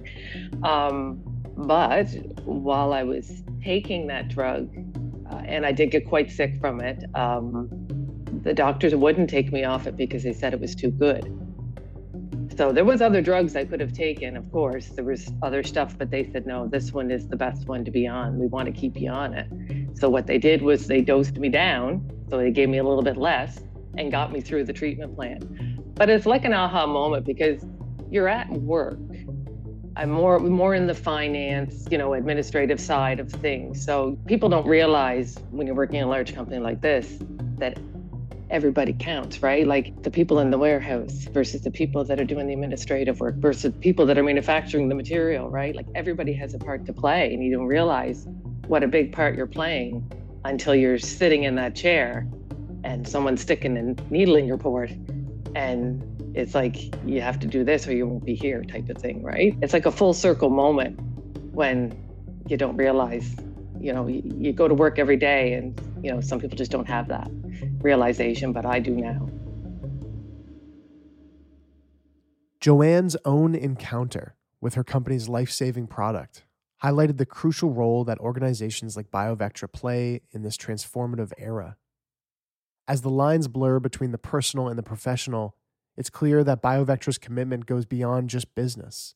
Um, 0.64 1.22
but 1.56 2.08
while 2.44 2.92
I 2.92 3.04
was 3.04 3.44
taking 3.64 4.08
that 4.08 4.28
drug, 4.28 4.70
uh, 5.32 5.42
and 5.46 5.66
I 5.66 5.72
did 5.72 5.92
get 5.92 6.08
quite 6.08 6.30
sick 6.30 6.60
from 6.60 6.82
it, 6.82 7.04
um, 7.16 7.81
the 8.44 8.54
doctors 8.54 8.96
wouldn't 8.96 9.30
take 9.30 9.52
me 9.52 9.64
off 9.64 9.88
it 9.88 9.96
because 9.96 10.24
they 10.24 10.34
said 10.34 10.54
it 10.54 10.60
was 10.60 10.76
too 10.76 10.92
good. 10.92 11.38
So 12.58 12.72
there 12.72 12.86
was 12.86 13.02
other 13.02 13.22
drugs 13.22 13.56
I 13.56 13.66
could 13.66 13.80
have 13.80 13.94
taken, 13.94 14.36
of 14.36 14.52
course. 14.52 14.90
There 14.90 15.06
was 15.06 15.32
other 15.42 15.64
stuff, 15.64 15.98
but 15.98 16.12
they 16.12 16.30
said, 16.32 16.46
no, 16.46 16.68
this 16.68 16.92
one 16.92 17.10
is 17.10 17.28
the 17.28 17.36
best 17.36 17.68
one 17.68 17.86
to 17.86 17.92
be 17.92 18.08
on. 18.08 18.38
We 18.38 18.48
want 18.48 18.66
to 18.66 18.72
keep 18.72 19.00
you 19.00 19.10
on 19.10 19.34
it. 19.34 19.98
So 19.98 20.10
what 20.10 20.28
they 20.28 20.38
did 20.38 20.62
was 20.62 20.88
they 20.88 21.02
dosed 21.02 21.38
me 21.38 21.50
down. 21.50 22.08
So 22.30 22.38
they 22.38 22.52
gave 22.52 22.70
me 22.70 22.78
a 22.78 22.84
little 22.84 23.04
bit 23.04 23.18
less 23.18 23.64
and 23.98 24.12
got 24.12 24.32
me 24.32 24.42
through 24.42 24.66
the 24.66 24.74
treatment 24.74 25.16
plan. 25.16 25.82
But 25.96 26.10
it's 26.10 26.26
like 26.26 26.46
an 26.46 26.54
aha 26.54 26.86
moment 26.88 27.26
because 27.26 27.66
you're 28.10 28.28
at 28.28 28.50
work. 28.50 29.00
I'm 29.96 30.10
more 30.10 30.40
more 30.40 30.74
in 30.74 30.88
the 30.88 30.94
finance, 30.94 31.86
you 31.92 31.98
know, 31.98 32.14
administrative 32.14 32.80
side 32.80 33.20
of 33.20 33.30
things. 33.30 33.84
So 33.84 34.18
people 34.26 34.50
don't 34.50 34.66
realize 34.68 35.38
when 35.52 35.68
you're 35.68 35.76
working 35.76 35.98
in 35.98 36.04
a 36.06 36.10
large 36.10 36.34
company 36.34 36.60
like 36.60 36.82
this 36.82 37.20
that 37.58 37.78
everybody 38.52 38.94
counts, 38.94 39.42
right? 39.42 39.66
Like 39.66 40.04
the 40.04 40.12
people 40.12 40.40
in 40.40 40.52
the 40.52 40.58
warehouse 40.58 41.28
versus 41.32 41.62
the 41.62 41.72
people 41.72 42.04
that 42.04 42.20
are 42.20 42.26
doing 42.26 42.48
the 42.48 42.54
administrative 42.54 43.20
work 43.20 43.36
versus 43.38 43.74
people 43.80 44.06
that 44.06 44.18
are 44.18 44.24
manufacturing 44.24 44.90
the 44.90 44.96
material, 44.96 45.50
right? 45.50 45.74
Like 45.74 45.88
everybody 45.96 46.34
has 46.34 46.54
a 46.54 46.60
part 46.60 46.86
to 46.86 46.94
play 46.94 47.34
and 47.34 47.44
you 47.44 47.52
don't 47.52 47.66
realize 47.66 48.28
what 48.68 48.84
a 48.84 48.88
big 48.88 49.14
part 49.14 49.36
you're 49.36 49.48
playing 49.48 50.12
until 50.44 50.76
you're 50.76 51.00
sitting 51.00 51.44
in 51.44 51.56
that 51.56 51.76
chair 51.76 52.28
and 52.84 53.08
someone's 53.08 53.42
sticking 53.42 53.78
a 53.78 54.12
needle 54.12 54.36
in 54.36 54.46
your 54.46 54.58
port 54.58 54.92
and 55.56 56.04
it's 56.36 56.56
like 56.56 56.78
you 57.06 57.22
have 57.22 57.40
to 57.40 57.48
do 57.48 57.64
this 57.64 57.88
or 57.88 57.94
you 57.94 58.08
won't 58.08 58.26
be 58.26 58.34
here 58.34 58.64
type 58.64 58.90
of 58.90 58.98
thing 58.98 59.22
right 59.22 59.56
it's 59.62 59.74
like 59.74 59.86
a 59.86 59.92
full 59.92 60.14
circle 60.14 60.50
moment 60.50 60.98
when 61.54 61.94
you 62.48 62.58
don't 62.58 62.78
realize 62.78 63.36
you 63.80 63.94
know 63.94 64.08
you, 64.08 64.24
you 64.40 64.54
go 64.54 64.68
to 64.68 64.74
work 64.74 64.98
every 64.98 65.18
day 65.18 65.54
and 65.54 65.80
you 66.02 66.12
know 66.12 66.22
some 66.22 66.40
people 66.40 66.58
just 66.58 66.72
don't 66.72 66.88
have 66.88 67.08
that 67.08 67.30
realization 67.82 68.54
but 68.54 68.66
i 68.66 68.80
do 68.80 68.92
now. 68.92 69.30
Joanne's 72.60 73.18
own 73.26 73.56
encounter 73.56 74.36
with 74.60 74.76
her 74.76 74.84
company's 74.84 75.28
life-saving 75.28 75.88
product 75.88 76.44
highlighted 76.84 77.18
the 77.18 77.26
crucial 77.26 77.72
role 77.72 78.04
that 78.04 78.20
organizations 78.20 78.96
like 78.96 79.12
biovectra 79.12 79.72
play 79.72 80.22
in 80.32 80.42
this 80.42 80.58
transformative 80.58 81.32
era. 81.38 81.78
As 82.88 83.02
the 83.02 83.10
lines 83.10 83.48
blur 83.48 83.80
between 83.80 84.12
the 84.12 84.18
personal 84.18 84.68
and 84.68 84.78
the 84.78 84.84
professional, 84.84 85.56
it's 85.96 86.10
clear 86.10 86.44
that 86.44 86.62
BioVectra's 86.62 87.18
commitment 87.18 87.66
goes 87.66 87.86
beyond 87.86 88.30
just 88.30 88.56
business. 88.56 89.16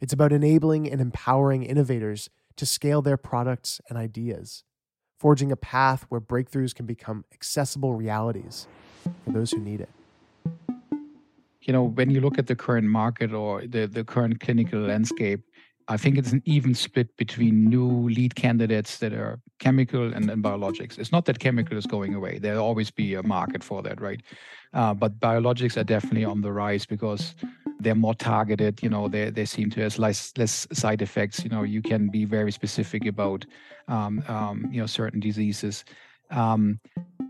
It's 0.00 0.12
about 0.12 0.32
enabling 0.32 0.90
and 0.90 1.00
empowering 1.00 1.62
innovators 1.62 2.28
to 2.56 2.66
scale 2.66 3.00
their 3.00 3.16
products 3.16 3.80
and 3.88 3.96
ideas, 3.98 4.64
forging 5.20 5.52
a 5.52 5.56
path 5.56 6.06
where 6.08 6.20
breakthroughs 6.20 6.74
can 6.74 6.86
become 6.86 7.26
accessible 7.30 7.92
realities 7.92 8.66
for 9.24 9.32
those 9.32 9.50
who 9.52 9.60
need 9.60 9.82
it. 9.82 9.90
You 11.60 11.74
know, 11.74 11.84
when 11.84 12.10
you 12.10 12.22
look 12.22 12.38
at 12.38 12.46
the 12.46 12.56
current 12.56 12.88
market 12.88 13.34
or 13.34 13.60
the, 13.60 13.86
the 13.86 14.02
current 14.02 14.40
clinical 14.40 14.80
landscape, 14.80 15.42
I 15.88 15.98
think 15.98 16.16
it's 16.16 16.32
an 16.32 16.40
even 16.46 16.74
split 16.74 17.14
between 17.18 17.66
new 17.66 18.08
lead 18.08 18.34
candidates 18.34 18.96
that 18.98 19.12
are 19.12 19.40
chemical 19.58 20.14
and, 20.14 20.30
and 20.30 20.42
biologics. 20.42 20.98
It's 20.98 21.12
not 21.12 21.26
that 21.26 21.38
chemical 21.38 21.76
is 21.76 21.84
going 21.84 22.14
away. 22.14 22.38
There'll 22.38 22.64
always 22.64 22.90
be 22.90 23.14
a 23.14 23.22
market 23.22 23.62
for 23.62 23.82
that, 23.82 24.00
right? 24.00 24.22
Uh, 24.72 24.94
but 24.94 25.20
biologics 25.20 25.76
are 25.76 25.84
definitely 25.84 26.24
on 26.24 26.40
the 26.40 26.52
rise 26.52 26.86
because 26.86 27.34
they're 27.80 27.94
more 27.94 28.14
targeted. 28.14 28.82
You 28.82 28.90
know, 28.90 29.08
they, 29.08 29.30
they 29.30 29.44
seem 29.44 29.70
to 29.70 29.80
have 29.80 29.98
less 29.98 30.32
less 30.36 30.66
side 30.72 31.02
effects. 31.02 31.42
You 31.42 31.50
know, 31.50 31.62
you 31.62 31.82
can 31.82 32.08
be 32.08 32.24
very 32.24 32.52
specific 32.52 33.06
about 33.06 33.46
um, 33.88 34.22
um, 34.28 34.68
you 34.70 34.80
know 34.80 34.86
certain 34.86 35.20
diseases. 35.20 35.84
Um, 36.30 36.78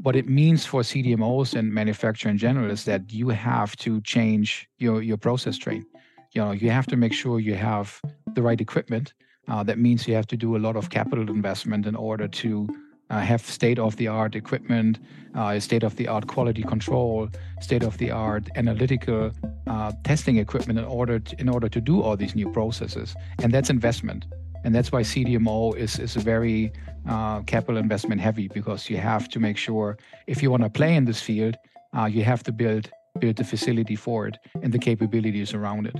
what 0.02 0.16
it 0.16 0.28
means 0.28 0.66
for 0.66 0.82
CDMOs 0.82 1.54
and 1.54 1.72
manufacturer 1.72 2.30
in 2.30 2.38
general 2.38 2.70
is 2.70 2.84
that 2.84 3.12
you 3.12 3.28
have 3.28 3.76
to 3.76 4.00
change 4.02 4.68
your 4.78 5.02
your 5.02 5.16
process 5.16 5.56
train. 5.56 5.84
You 6.32 6.42
know, 6.42 6.52
you 6.52 6.70
have 6.70 6.86
to 6.88 6.96
make 6.96 7.12
sure 7.12 7.40
you 7.40 7.54
have 7.54 8.00
the 8.34 8.42
right 8.42 8.60
equipment. 8.60 9.14
Uh, 9.48 9.62
that 9.64 9.78
means 9.78 10.06
you 10.06 10.14
have 10.14 10.28
to 10.28 10.36
do 10.36 10.56
a 10.56 10.58
lot 10.58 10.76
of 10.76 10.90
capital 10.90 11.28
investment 11.28 11.86
in 11.86 11.96
order 11.96 12.28
to 12.28 12.68
uh, 13.11 13.20
have 13.20 13.42
state-of-the-art 13.42 14.35
equipment, 14.35 14.99
uh, 15.35 15.59
state-of-the-art 15.59 16.27
quality 16.27 16.62
control, 16.62 17.29
state-of-the-art 17.61 18.49
analytical 18.57 19.33
uh, 19.66 19.92
testing 20.05 20.38
equipment 20.38 20.79
in 20.79 20.85
order 20.85 21.18
to, 21.18 21.40
in 21.40 21.49
order 21.49 21.68
to 21.68 21.81
do 21.81 22.01
all 22.01 22.16
these 22.16 22.35
new 22.35 22.51
processes, 22.51 23.14
and 23.42 23.53
that's 23.53 23.70
investment. 23.70 24.27
And 24.62 24.75
that's 24.75 24.92
why 24.92 25.03
CDMO 25.03 25.75
is 25.77 25.99
is 25.99 26.14
very 26.14 26.73
uh, 27.09 27.40
capital 27.42 27.79
investment 27.79 28.20
heavy 28.20 28.46
because 28.49 28.90
you 28.90 28.99
have 28.99 29.29
to 29.31 29.40
make 29.40 29.57
sure 29.57 29.96
if 30.27 30.42
you 30.42 30.51
want 30.51 30.62
to 30.64 30.70
play 30.70 30.94
in 30.94 31.07
this 31.07 31.23
field, 31.23 31.57
uh, 31.96 32.05
you 32.05 32.25
have 32.25 32.42
to 32.44 32.53
build 32.53 32.90
build 33.18 33.37
the 33.37 33.44
facility 33.44 33.96
for 33.96 34.29
it 34.29 34.37
and 34.62 34.73
the 34.73 34.79
capabilities 34.79 35.55
around 35.55 35.87
it. 35.87 35.96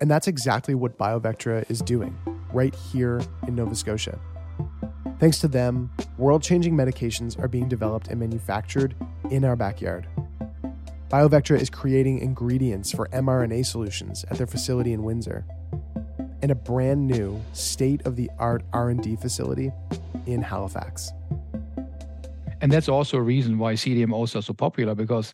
And 0.00 0.10
that's 0.10 0.28
exactly 0.28 0.74
what 0.74 0.96
BioVectra 0.96 1.70
is 1.70 1.80
doing 1.80 2.16
right 2.52 2.74
here 2.74 3.20
in 3.46 3.56
Nova 3.56 3.74
Scotia. 3.74 4.18
Thanks 5.18 5.38
to 5.40 5.48
them, 5.48 5.90
world 6.18 6.42
changing 6.42 6.74
medications 6.74 7.38
are 7.42 7.48
being 7.48 7.68
developed 7.68 8.08
and 8.08 8.20
manufactured 8.20 8.94
in 9.30 9.46
our 9.46 9.56
backyard. 9.56 10.06
BioVectra 11.08 11.58
is 11.58 11.70
creating 11.70 12.18
ingredients 12.18 12.92
for 12.92 13.08
mRNA 13.08 13.64
solutions 13.64 14.26
at 14.30 14.36
their 14.36 14.46
facility 14.46 14.92
in 14.92 15.02
Windsor 15.02 15.46
and 16.42 16.50
a 16.50 16.54
brand 16.54 17.06
new 17.06 17.40
state-of-the-art 17.54 18.62
R&D 18.74 19.16
facility 19.16 19.72
in 20.26 20.42
Halifax. 20.42 21.12
And 22.60 22.70
that's 22.70 22.88
also 22.88 23.16
a 23.16 23.22
reason 23.22 23.58
why 23.58 23.72
CDMOs 23.72 24.36
are 24.36 24.42
so 24.42 24.52
popular 24.52 24.94
because 24.94 25.32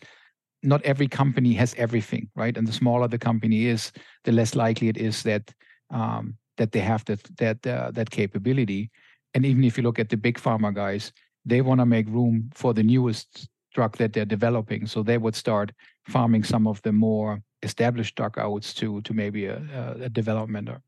not 0.63 0.81
every 0.85 1.09
company 1.09 1.55
has 1.55 1.75
everything, 1.77 2.29
right? 2.37 2.57
And 2.57 2.69
the 2.69 2.73
smaller 2.73 3.09
the 3.09 3.19
company 3.19 3.67
is, 3.67 3.91
the 4.23 4.31
less 4.31 4.55
likely 4.55 4.89
it 4.89 4.97
is 4.97 5.25
that 5.25 5.53
um, 5.91 6.37
that 6.57 6.71
they 6.71 6.81
have 6.81 7.05
that 7.07 7.23
that 7.39 7.67
uh, 7.67 7.91
that 7.93 8.11
capability. 8.11 8.91
And 9.35 9.47
even 9.47 9.65
if 9.65 9.77
you 9.77 9.83
look 9.83 9.99
at 9.99 10.09
the 10.09 10.17
big 10.17 10.39
pharma 10.39 10.75
guys, 10.75 11.13
they 11.45 11.61
want 11.61 11.81
to 11.81 11.87
make 11.87 12.07
room 12.09 12.51
for 12.55 12.75
the 12.75 12.83
newest 12.83 13.49
drug 13.75 13.97
that 13.97 14.13
they're 14.13 14.25
developing. 14.25 14.87
So 14.87 15.03
they 15.03 15.19
would 15.19 15.35
start 15.35 15.73
farming 16.07 16.45
some 16.45 16.67
of 16.67 16.83
the 16.83 16.93
more 16.93 17.43
established 17.63 18.17
drug 18.17 18.39
outs 18.39 18.75
to 18.75 19.01
to 19.03 19.15
maybe 19.15 19.47
a, 19.47 19.97
a 20.01 20.09
development 20.09 20.69
or 20.69 20.83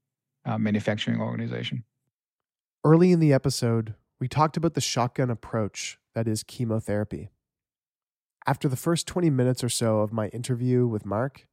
a 0.44 0.59
manufacturing 0.59 1.20
organization. 1.20 1.85
Early 2.85 3.12
in 3.12 3.20
the 3.20 3.33
episode, 3.33 3.94
we 4.20 4.28
talked 4.28 4.57
about 4.57 4.74
the 4.74 4.80
shotgun 4.80 5.30
approach 5.30 5.98
that 6.14 6.28
is 6.28 6.42
chemotherapy. 6.42 7.30
After 8.46 8.68
the 8.68 8.76
first 8.76 9.07
20 9.07 9.30
minutes 9.30 9.64
or 9.64 9.70
so 9.70 10.00
of 10.00 10.12
my 10.12 10.28
interview 10.28 10.87
with 10.87 11.07
Marc, 11.07 11.46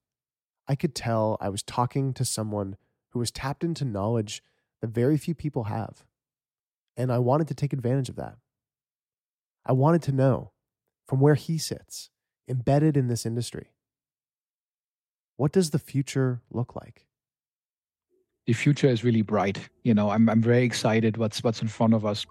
I 0.67 0.75
could 0.75 0.93
tell 0.93 1.38
I 1.39 1.49
was 1.49 1.63
talking 1.63 2.13
to 2.13 2.25
someone 2.25 2.75
who 3.10 3.19
was 3.19 3.32
tapped 3.32 3.63
into 3.63 3.86
knowledge 3.86 4.43
that 4.82 4.89
very 4.89 5.17
few 5.17 5.34
people 5.34 5.65
have. 5.65 6.04
And 6.97 7.12
I 7.12 7.19
wanted 7.19 7.47
to 7.47 7.54
take 7.54 7.73
advantage 7.73 8.10
of 8.10 8.15
that. 8.17 8.36
I 9.65 9.73
wanted 9.73 10.01
to 10.04 10.12
know 10.12 10.51
from 11.08 11.19
where 11.19 11.36
he 11.36 11.58
sits, 11.58 12.10
embedded 12.47 12.97
in 12.97 13.08
this 13.08 13.25
industry, 13.25 13.71
what 15.38 15.51
does 15.51 15.71
the 15.71 15.80
future 15.80 16.41
look 16.51 16.75
like? 16.75 17.06
The 18.47 18.54
future 18.54 18.88
is 18.88 19.04
really 19.04 19.21
bright. 19.21 19.69
You 19.84 19.93
know, 19.93 20.10
I'm, 20.10 20.30
I'm 20.30 20.41
very 20.41 20.63
excited 20.63 21.17
what's 21.17 21.43
what's 21.43 21.62
in 21.62 21.67
front 21.67 21.93
of 21.93 22.06
us. 22.06 22.25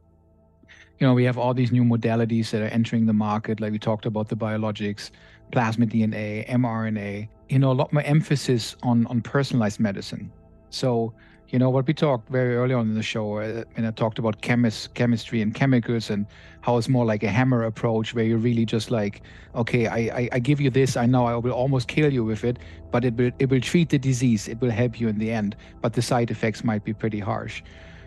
You 0.98 1.06
know, 1.06 1.14
we 1.14 1.24
have 1.24 1.38
all 1.38 1.54
these 1.54 1.72
new 1.72 1.82
modalities 1.82 2.50
that 2.50 2.62
are 2.62 2.66
entering 2.66 3.06
the 3.06 3.12
market, 3.12 3.60
like 3.60 3.72
we 3.72 3.78
talked 3.78 4.06
about 4.06 4.28
the 4.28 4.36
biologics, 4.36 5.10
plasmid 5.52 5.92
DNA, 5.92 6.48
mRNA. 6.48 7.28
You 7.48 7.58
know, 7.58 7.72
a 7.72 7.78
lot 7.80 7.92
more 7.92 8.02
emphasis 8.02 8.76
on 8.82 9.06
on 9.06 9.22
personalized 9.22 9.80
medicine. 9.80 10.32
So 10.70 11.14
you 11.50 11.58
know 11.58 11.68
what 11.68 11.86
we 11.86 11.92
talked 11.92 12.28
very 12.28 12.56
early 12.56 12.74
on 12.74 12.88
in 12.88 12.94
the 12.94 13.02
show 13.02 13.38
uh, 13.38 13.64
and 13.76 13.86
i 13.86 13.90
talked 13.90 14.18
about 14.18 14.40
chemist, 14.40 14.94
chemistry 14.94 15.42
and 15.42 15.54
chemicals 15.54 16.08
and 16.08 16.26
how 16.60 16.76
it's 16.76 16.88
more 16.88 17.04
like 17.04 17.22
a 17.22 17.28
hammer 17.28 17.64
approach 17.64 18.14
where 18.14 18.24
you're 18.24 18.38
really 18.38 18.64
just 18.64 18.90
like 18.90 19.22
okay 19.54 19.86
I, 19.86 19.96
I, 19.96 20.28
I 20.32 20.38
give 20.38 20.60
you 20.60 20.70
this 20.70 20.96
i 20.96 21.06
know 21.06 21.26
i 21.26 21.34
will 21.36 21.52
almost 21.52 21.88
kill 21.88 22.12
you 22.12 22.24
with 22.24 22.44
it 22.44 22.58
but 22.90 23.04
it 23.04 23.14
will 23.14 23.32
it 23.38 23.50
will 23.50 23.60
treat 23.60 23.88
the 23.90 23.98
disease 23.98 24.48
it 24.48 24.60
will 24.60 24.70
help 24.70 25.00
you 25.00 25.08
in 25.08 25.18
the 25.18 25.32
end 25.32 25.56
but 25.80 25.92
the 25.94 26.02
side 26.02 26.30
effects 26.30 26.64
might 26.64 26.84
be 26.84 26.92
pretty 26.92 27.20
harsh. 27.20 27.62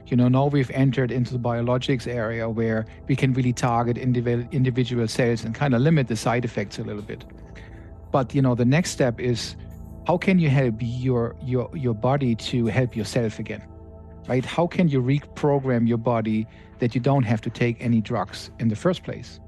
You 0.08 0.18
know 0.18 0.28
now 0.28 0.48
we've 0.48 0.70
entered 0.72 1.12
into 1.12 1.34
the 1.34 1.40
biologics 1.40 2.08
area 2.08 2.50
where 2.50 2.86
we 3.08 3.16
can 3.16 3.34
really 3.34 3.54
target 3.54 3.98
individual 3.98 4.48
individual 4.52 5.08
cells 5.08 5.44
and 5.46 5.56
kind 5.56 5.74
of 5.74 5.82
limit 5.82 6.08
the 6.08 6.16
side 6.16 6.46
effects 6.46 6.78
a 6.78 6.84
little 6.84 7.02
bit. 7.02 7.24
But 8.12 8.36
you 8.36 8.42
know 8.42 8.54
the 8.54 8.66
next 8.66 8.92
step 8.92 9.20
is 9.20 9.56
how 10.06 10.18
can 10.18 10.40
you 10.40 10.50
help 10.50 10.76
your 10.80 11.36
your 11.42 11.70
your 11.76 11.94
body 11.94 12.36
to 12.36 12.66
help 12.68 12.96
yourself 12.96 13.40
again 13.40 13.64
right? 14.28 14.46
How 14.46 14.68
can 14.68 14.88
you 14.88 15.02
reprogram 15.02 15.88
your 15.88 15.98
body 15.98 16.48
that 16.80 16.96
you 16.96 17.02
don't 17.02 17.24
have 17.24 17.42
to 17.42 17.50
take 17.50 17.78
any 17.80 18.02
drugs 18.02 18.52
in 18.60 18.70
the 18.70 18.76
first 18.76 19.04
place 19.04 19.40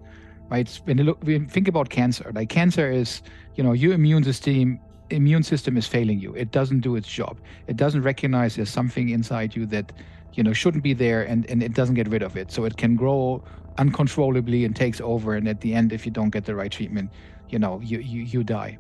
right? 0.49 0.69
When 0.85 0.97
you 0.97 1.03
look 1.05 1.23
when 1.23 1.43
you 1.43 1.47
think 1.47 1.67
about 1.67 1.89
cancer 1.89 2.31
like 2.33 2.49
cancer 2.49 2.91
is 2.91 3.21
you 3.55 3.63
know 3.63 3.73
your 3.73 3.93
immune 3.93 4.23
system 4.23 4.79
immune 5.11 5.43
system 5.43 5.77
is 5.77 5.85
failing 5.87 6.19
you. 6.19 6.33
It 6.33 6.51
doesn't 6.51 6.79
do 6.79 6.95
its 6.95 7.07
job. 7.07 7.37
It 7.67 7.77
doesn't 7.77 8.01
recognize 8.01 8.55
there's 8.55 8.69
something 8.69 9.09
inside 9.09 9.55
you 9.55 9.65
that 9.67 9.91
you 10.33 10.43
know 10.43 10.53
shouldn't 10.53 10.83
be 10.83 10.93
there 10.93 11.23
and 11.23 11.49
and 11.49 11.63
it 11.63 11.73
doesn't 11.73 11.95
get 11.95 12.07
rid 12.09 12.23
of 12.23 12.37
it. 12.37 12.51
So 12.51 12.65
it 12.65 12.77
can 12.77 12.95
grow 12.95 13.43
uncontrollably 13.77 14.65
and 14.65 14.75
takes 14.75 15.01
over. 15.01 15.35
And 15.35 15.47
at 15.47 15.61
the 15.61 15.73
end 15.73 15.93
if 15.93 16.05
you 16.05 16.11
don't 16.11 16.29
get 16.29 16.45
the 16.45 16.55
right 16.55 16.71
treatment 16.71 17.11
you 17.49 17.59
know 17.59 17.79
you 17.81 17.99
you, 17.99 18.21
you 18.23 18.43
die. 18.43 18.77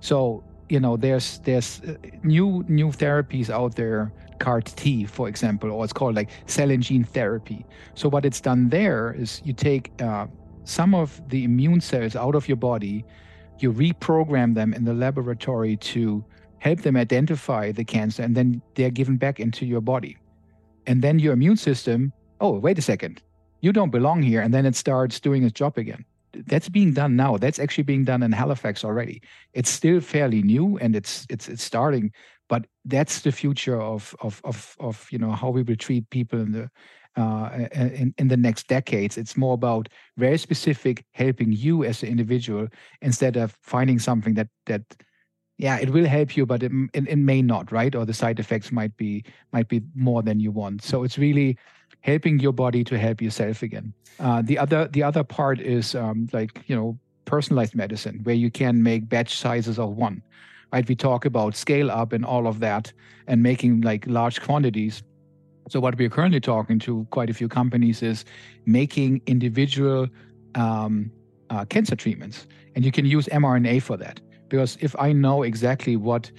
So 0.00 0.44
you 0.68 0.80
know 0.80 0.96
there's 0.96 1.38
there's 1.40 1.80
uh, 1.82 1.94
new 2.22 2.64
new 2.68 2.88
therapies 2.88 3.50
out 3.50 3.76
there 3.76 4.12
CAR 4.38 4.60
T 4.60 5.04
for 5.04 5.28
example 5.28 5.70
or 5.70 5.84
it's 5.84 5.92
called 5.92 6.14
like 6.14 6.30
cell 6.46 6.70
and 6.70 6.82
gene 6.82 7.04
therapy. 7.04 7.64
So 7.94 8.08
what 8.08 8.24
it's 8.24 8.40
done 8.40 8.68
there 8.68 9.14
is 9.16 9.40
you 9.44 9.52
take 9.52 9.90
uh, 10.02 10.26
some 10.64 10.94
of 10.94 11.20
the 11.28 11.44
immune 11.44 11.80
cells 11.80 12.16
out 12.16 12.34
of 12.34 12.48
your 12.48 12.56
body 12.56 13.04
you 13.58 13.72
reprogram 13.72 14.54
them 14.54 14.74
in 14.74 14.84
the 14.84 14.92
laboratory 14.92 15.76
to 15.78 16.22
help 16.58 16.80
them 16.80 16.96
identify 16.96 17.72
the 17.72 17.84
cancer 17.84 18.22
and 18.22 18.36
then 18.36 18.60
they're 18.74 18.90
given 18.90 19.16
back 19.16 19.40
into 19.40 19.64
your 19.64 19.80
body. 19.80 20.18
And 20.86 21.00
then 21.00 21.18
your 21.18 21.32
immune 21.32 21.56
system 21.56 22.12
oh 22.40 22.58
wait 22.58 22.78
a 22.78 22.82
second. 22.82 23.22
You 23.60 23.72
don't 23.72 23.90
belong 23.90 24.22
here 24.22 24.42
and 24.42 24.52
then 24.52 24.66
it 24.66 24.76
starts 24.76 25.20
doing 25.20 25.44
its 25.44 25.52
job 25.52 25.78
again 25.78 26.04
that's 26.46 26.68
being 26.68 26.92
done 26.92 27.16
now. 27.16 27.36
That's 27.36 27.58
actually 27.58 27.84
being 27.84 28.04
done 28.04 28.22
in 28.22 28.32
Halifax 28.32 28.84
already. 28.84 29.22
It's 29.52 29.70
still 29.70 30.00
fairly 30.00 30.42
new 30.42 30.78
and 30.78 30.94
it's 30.96 31.26
it's 31.30 31.48
it's 31.48 31.62
starting, 31.62 32.12
but 32.48 32.66
that's 32.84 33.20
the 33.20 33.32
future 33.32 33.80
of 33.80 34.14
of 34.20 34.40
of 34.44 34.76
of 34.80 35.06
you 35.10 35.18
know 35.18 35.32
how 35.32 35.50
we 35.50 35.62
will 35.62 35.76
treat 35.76 36.08
people 36.10 36.40
in 36.40 36.52
the 36.52 36.70
uh, 37.16 37.66
in, 37.72 38.14
in 38.18 38.28
the 38.28 38.36
next 38.36 38.68
decades. 38.68 39.16
It's 39.16 39.36
more 39.36 39.54
about 39.54 39.88
very 40.18 40.38
specific 40.38 41.04
helping 41.12 41.52
you 41.52 41.84
as 41.84 42.02
an 42.02 42.10
individual 42.10 42.68
instead 43.00 43.36
of 43.36 43.56
finding 43.62 43.98
something 43.98 44.34
that 44.34 44.48
that 44.66 44.82
yeah 45.58 45.78
it 45.78 45.90
will 45.90 46.04
help 46.04 46.36
you 46.36 46.44
but 46.44 46.62
it, 46.62 46.72
it, 46.92 47.08
it 47.08 47.16
may 47.16 47.40
not 47.40 47.72
right 47.72 47.94
or 47.94 48.04
the 48.04 48.12
side 48.12 48.38
effects 48.38 48.70
might 48.70 48.94
be 48.96 49.24
might 49.52 49.68
be 49.68 49.80
more 49.94 50.22
than 50.22 50.38
you 50.38 50.50
want 50.50 50.82
so 50.82 51.02
it's 51.02 51.16
really 51.16 51.56
helping 52.00 52.38
your 52.38 52.52
body 52.52 52.84
to 52.84 52.98
help 52.98 53.20
yourself 53.20 53.62
again. 53.62 53.92
Uh, 54.18 54.42
the 54.42 54.58
other 54.58 54.88
the 54.88 55.02
other 55.02 55.24
part 55.24 55.60
is 55.60 55.94
um, 55.94 56.28
like 56.32 56.62
you 56.66 56.76
know 56.76 56.98
personalized 57.24 57.74
medicine 57.74 58.20
where 58.22 58.34
you 58.34 58.50
can 58.50 58.82
make 58.82 59.08
batch 59.08 59.36
sizes 59.36 59.78
of 59.78 59.96
one. 59.96 60.22
Right? 60.72 60.88
We 60.88 60.96
talk 60.96 61.24
about 61.24 61.54
scale 61.54 61.90
up 61.90 62.12
and 62.12 62.24
all 62.24 62.46
of 62.46 62.60
that 62.60 62.92
and 63.26 63.42
making 63.42 63.82
like 63.82 64.06
large 64.06 64.40
quantities. 64.40 65.02
So 65.68 65.80
what 65.80 65.96
we're 65.98 66.08
currently 66.08 66.40
talking 66.40 66.78
to 66.80 67.06
quite 67.10 67.28
a 67.28 67.34
few 67.34 67.48
companies 67.48 68.02
is 68.02 68.24
making 68.66 69.20
individual 69.26 70.08
um, 70.54 71.10
uh, 71.50 71.64
cancer 71.64 71.96
treatments, 71.96 72.46
and 72.74 72.84
you 72.84 72.92
can 72.92 73.04
use 73.04 73.26
mRNA 73.26 73.82
for 73.82 73.96
that. 73.96 74.20
Because 74.48 74.78
if 74.80 74.94
I 74.98 75.12
know 75.12 75.42
exactly 75.42 75.96
what 75.96 76.30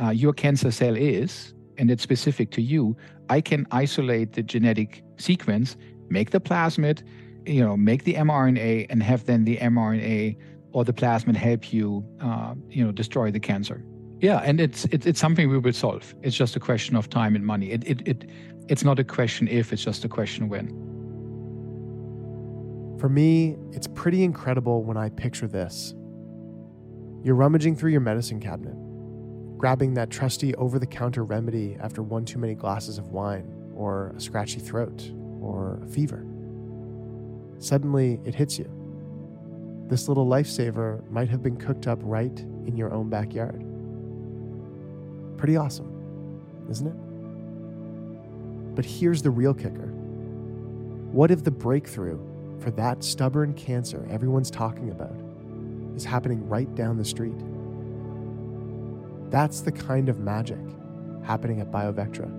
uh, 0.00 0.10
your 0.10 0.32
cancer 0.32 0.70
cell 0.70 0.96
is, 0.96 1.52
and 1.78 1.90
it's 1.90 2.02
specific 2.02 2.50
to 2.52 2.62
you, 2.62 2.96
I 3.28 3.40
can 3.40 3.66
isolate 3.70 4.32
the 4.32 4.42
genetic 4.42 5.02
sequence, 5.16 5.76
make 6.08 6.30
the 6.30 6.40
plasmid, 6.40 7.02
you 7.46 7.60
know, 7.64 7.76
make 7.76 8.04
the 8.04 8.14
mRNA, 8.14 8.86
and 8.90 9.02
have 9.02 9.24
then 9.26 9.44
the 9.44 9.56
mRNA 9.58 10.36
or 10.72 10.84
the 10.84 10.92
plasmid 10.92 11.36
help 11.36 11.72
you, 11.72 12.04
uh, 12.20 12.54
you 12.68 12.84
know, 12.84 12.92
destroy 12.92 13.30
the 13.30 13.40
cancer. 13.40 13.84
Yeah, 14.20 14.38
and 14.38 14.60
it's 14.60 14.84
it, 14.86 15.06
it's 15.06 15.20
something 15.20 15.48
we 15.48 15.58
will 15.58 15.72
solve. 15.72 16.14
It's 16.22 16.36
just 16.36 16.56
a 16.56 16.60
question 16.60 16.96
of 16.96 17.10
time 17.10 17.36
and 17.36 17.44
money. 17.44 17.70
It 17.70 17.84
it 17.86 18.08
it 18.08 18.30
it's 18.68 18.82
not 18.82 18.98
a 18.98 19.04
question 19.04 19.46
if, 19.48 19.72
it's 19.72 19.84
just 19.84 20.04
a 20.04 20.08
question 20.08 20.48
when. 20.48 20.68
For 22.98 23.08
me, 23.08 23.56
it's 23.72 23.86
pretty 23.86 24.24
incredible 24.24 24.82
when 24.82 24.96
I 24.96 25.10
picture 25.10 25.46
this. 25.46 25.94
You're 27.22 27.34
rummaging 27.34 27.76
through 27.76 27.90
your 27.90 28.00
medicine 28.00 28.40
cabinet, 28.40 28.76
grabbing 29.66 29.94
that 29.94 30.10
trusty 30.10 30.54
over 30.54 30.78
the 30.78 30.86
counter 30.86 31.24
remedy 31.24 31.76
after 31.80 32.00
one 32.00 32.24
too 32.24 32.38
many 32.38 32.54
glasses 32.54 32.98
of 32.98 33.08
wine, 33.08 33.52
or 33.74 34.14
a 34.16 34.20
scratchy 34.20 34.60
throat, 34.60 35.10
or 35.40 35.80
a 35.82 35.86
fever. 35.88 36.24
Suddenly, 37.58 38.20
it 38.24 38.32
hits 38.32 38.60
you. 38.60 38.70
This 39.88 40.06
little 40.06 40.24
lifesaver 40.24 41.04
might 41.10 41.28
have 41.30 41.42
been 41.42 41.56
cooked 41.56 41.88
up 41.88 41.98
right 42.02 42.38
in 42.38 42.76
your 42.76 42.94
own 42.94 43.10
backyard. 43.10 43.60
Pretty 45.36 45.56
awesome, 45.56 45.90
isn't 46.70 46.86
it? 46.86 48.76
But 48.76 48.84
here's 48.84 49.20
the 49.20 49.30
real 49.30 49.52
kicker 49.52 49.88
what 51.10 51.32
if 51.32 51.42
the 51.42 51.50
breakthrough 51.50 52.20
for 52.60 52.70
that 52.70 53.02
stubborn 53.02 53.52
cancer 53.54 54.06
everyone's 54.12 54.48
talking 54.48 54.90
about 54.90 55.16
is 55.96 56.04
happening 56.04 56.48
right 56.48 56.72
down 56.76 56.98
the 56.98 57.04
street? 57.04 57.34
That's 59.30 59.60
the 59.60 59.72
kind 59.72 60.08
of 60.08 60.20
magic 60.20 60.58
happening 61.24 61.60
at 61.60 61.70
BioVectra. 61.70 62.30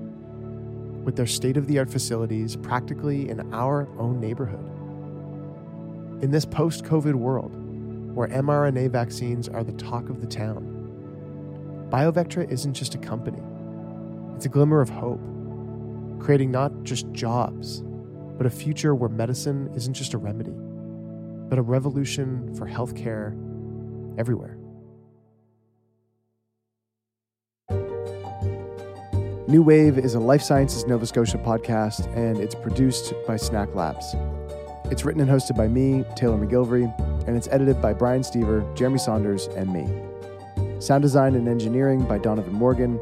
With 1.04 1.15
their 1.15 1.28
state 1.28 1.58
of 1.58 1.67
the 1.67 1.80
art 1.80 1.89
facilities 1.89 2.56
practically 2.56 3.30
in 3.30 3.54
our 3.54 3.88
own 4.00 4.19
neighborhood. 4.19 4.65
In 6.23 6.32
this 6.32 6.45
post 6.45 6.84
COVID 6.86 7.15
world, 7.15 7.52
where 8.15 8.28
mRNA 8.30 8.89
vaccines 8.91 9.47
are 9.47 9.63
the 9.63 9.73
talk 9.73 10.10
of 10.10 10.21
the 10.21 10.28
town, 10.28 10.73
BioVectra 11.91 12.50
isn't 12.52 12.73
just 12.73 12.95
a 12.95 12.97
company, 12.97 13.41
it's 14.36 14.45
a 14.45 14.50
glimmer 14.50 14.82
of 14.82 14.89
hope, 14.89 15.21
creating 16.19 16.52
not 16.52 16.71
just 16.84 17.12
jobs, 17.12 17.84
but 18.38 18.45
a 18.45 18.50
future 18.50 18.95
where 18.95 19.10
medicine 19.10 19.69
isn't 19.76 19.93
just 19.93 20.13
a 20.13 20.17
remedy, 20.17 20.54
but 21.50 21.60
a 21.60 21.62
revolution 21.62 22.54
for 22.56 22.67
healthcare 22.67 23.34
everywhere. 24.17 24.57
New 29.48 29.62
Wave 29.62 29.98
is 29.98 30.14
a 30.14 30.20
Life 30.20 30.42
Sciences 30.42 30.86
Nova 30.88 31.06
Scotia 31.06 31.38
podcast, 31.38 32.14
and 32.18 32.38
it's 32.38 32.54
produced 32.54 33.14
by 33.26 33.38
Snack 33.38 33.74
Labs. 33.74 34.14
It's 34.92 35.06
written 35.06 35.22
and 35.22 35.32
hosted 35.32 35.56
by 35.56 35.70
me, 35.70 36.04
Taylor 36.18 36.38
MacGillivary, 36.38 36.94
and 37.26 37.38
it's 37.38 37.48
edited 37.48 37.82
by 37.82 37.94
Brian 37.94 38.24
Stever, 38.24 38.76
Jeremie 38.76 39.00
Saunders, 39.00 39.48
and 39.56 39.72
me. 39.72 39.88
Sound 40.82 41.02
design 41.02 41.34
and 41.36 41.48
engineering 41.48 42.04
by 42.04 42.18
Donovan 42.18 42.52
Morgan. 42.52 43.00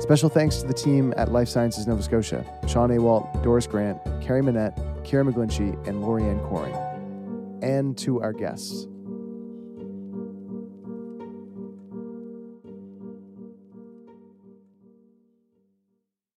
Special 0.00 0.28
thanks 0.28 0.58
to 0.58 0.66
the 0.66 0.74
team 0.74 1.14
at 1.16 1.32
Life 1.32 1.48
Sciences 1.48 1.86
Nova 1.86 2.02
Scotia 2.02 2.44
Sean 2.68 2.90
Awalt, 2.90 3.42
Doris 3.42 3.66
Grant, 3.66 3.98
Carrie 4.20 4.42
Manette, 4.42 4.76
Kira 5.02 5.26
McGlinchey, 5.26 5.72
and 5.88 6.04
Lorianne 6.04 6.46
Coring. 6.46 6.76
And 7.62 7.96
to 7.96 8.20
our 8.20 8.34
guests 8.34 8.86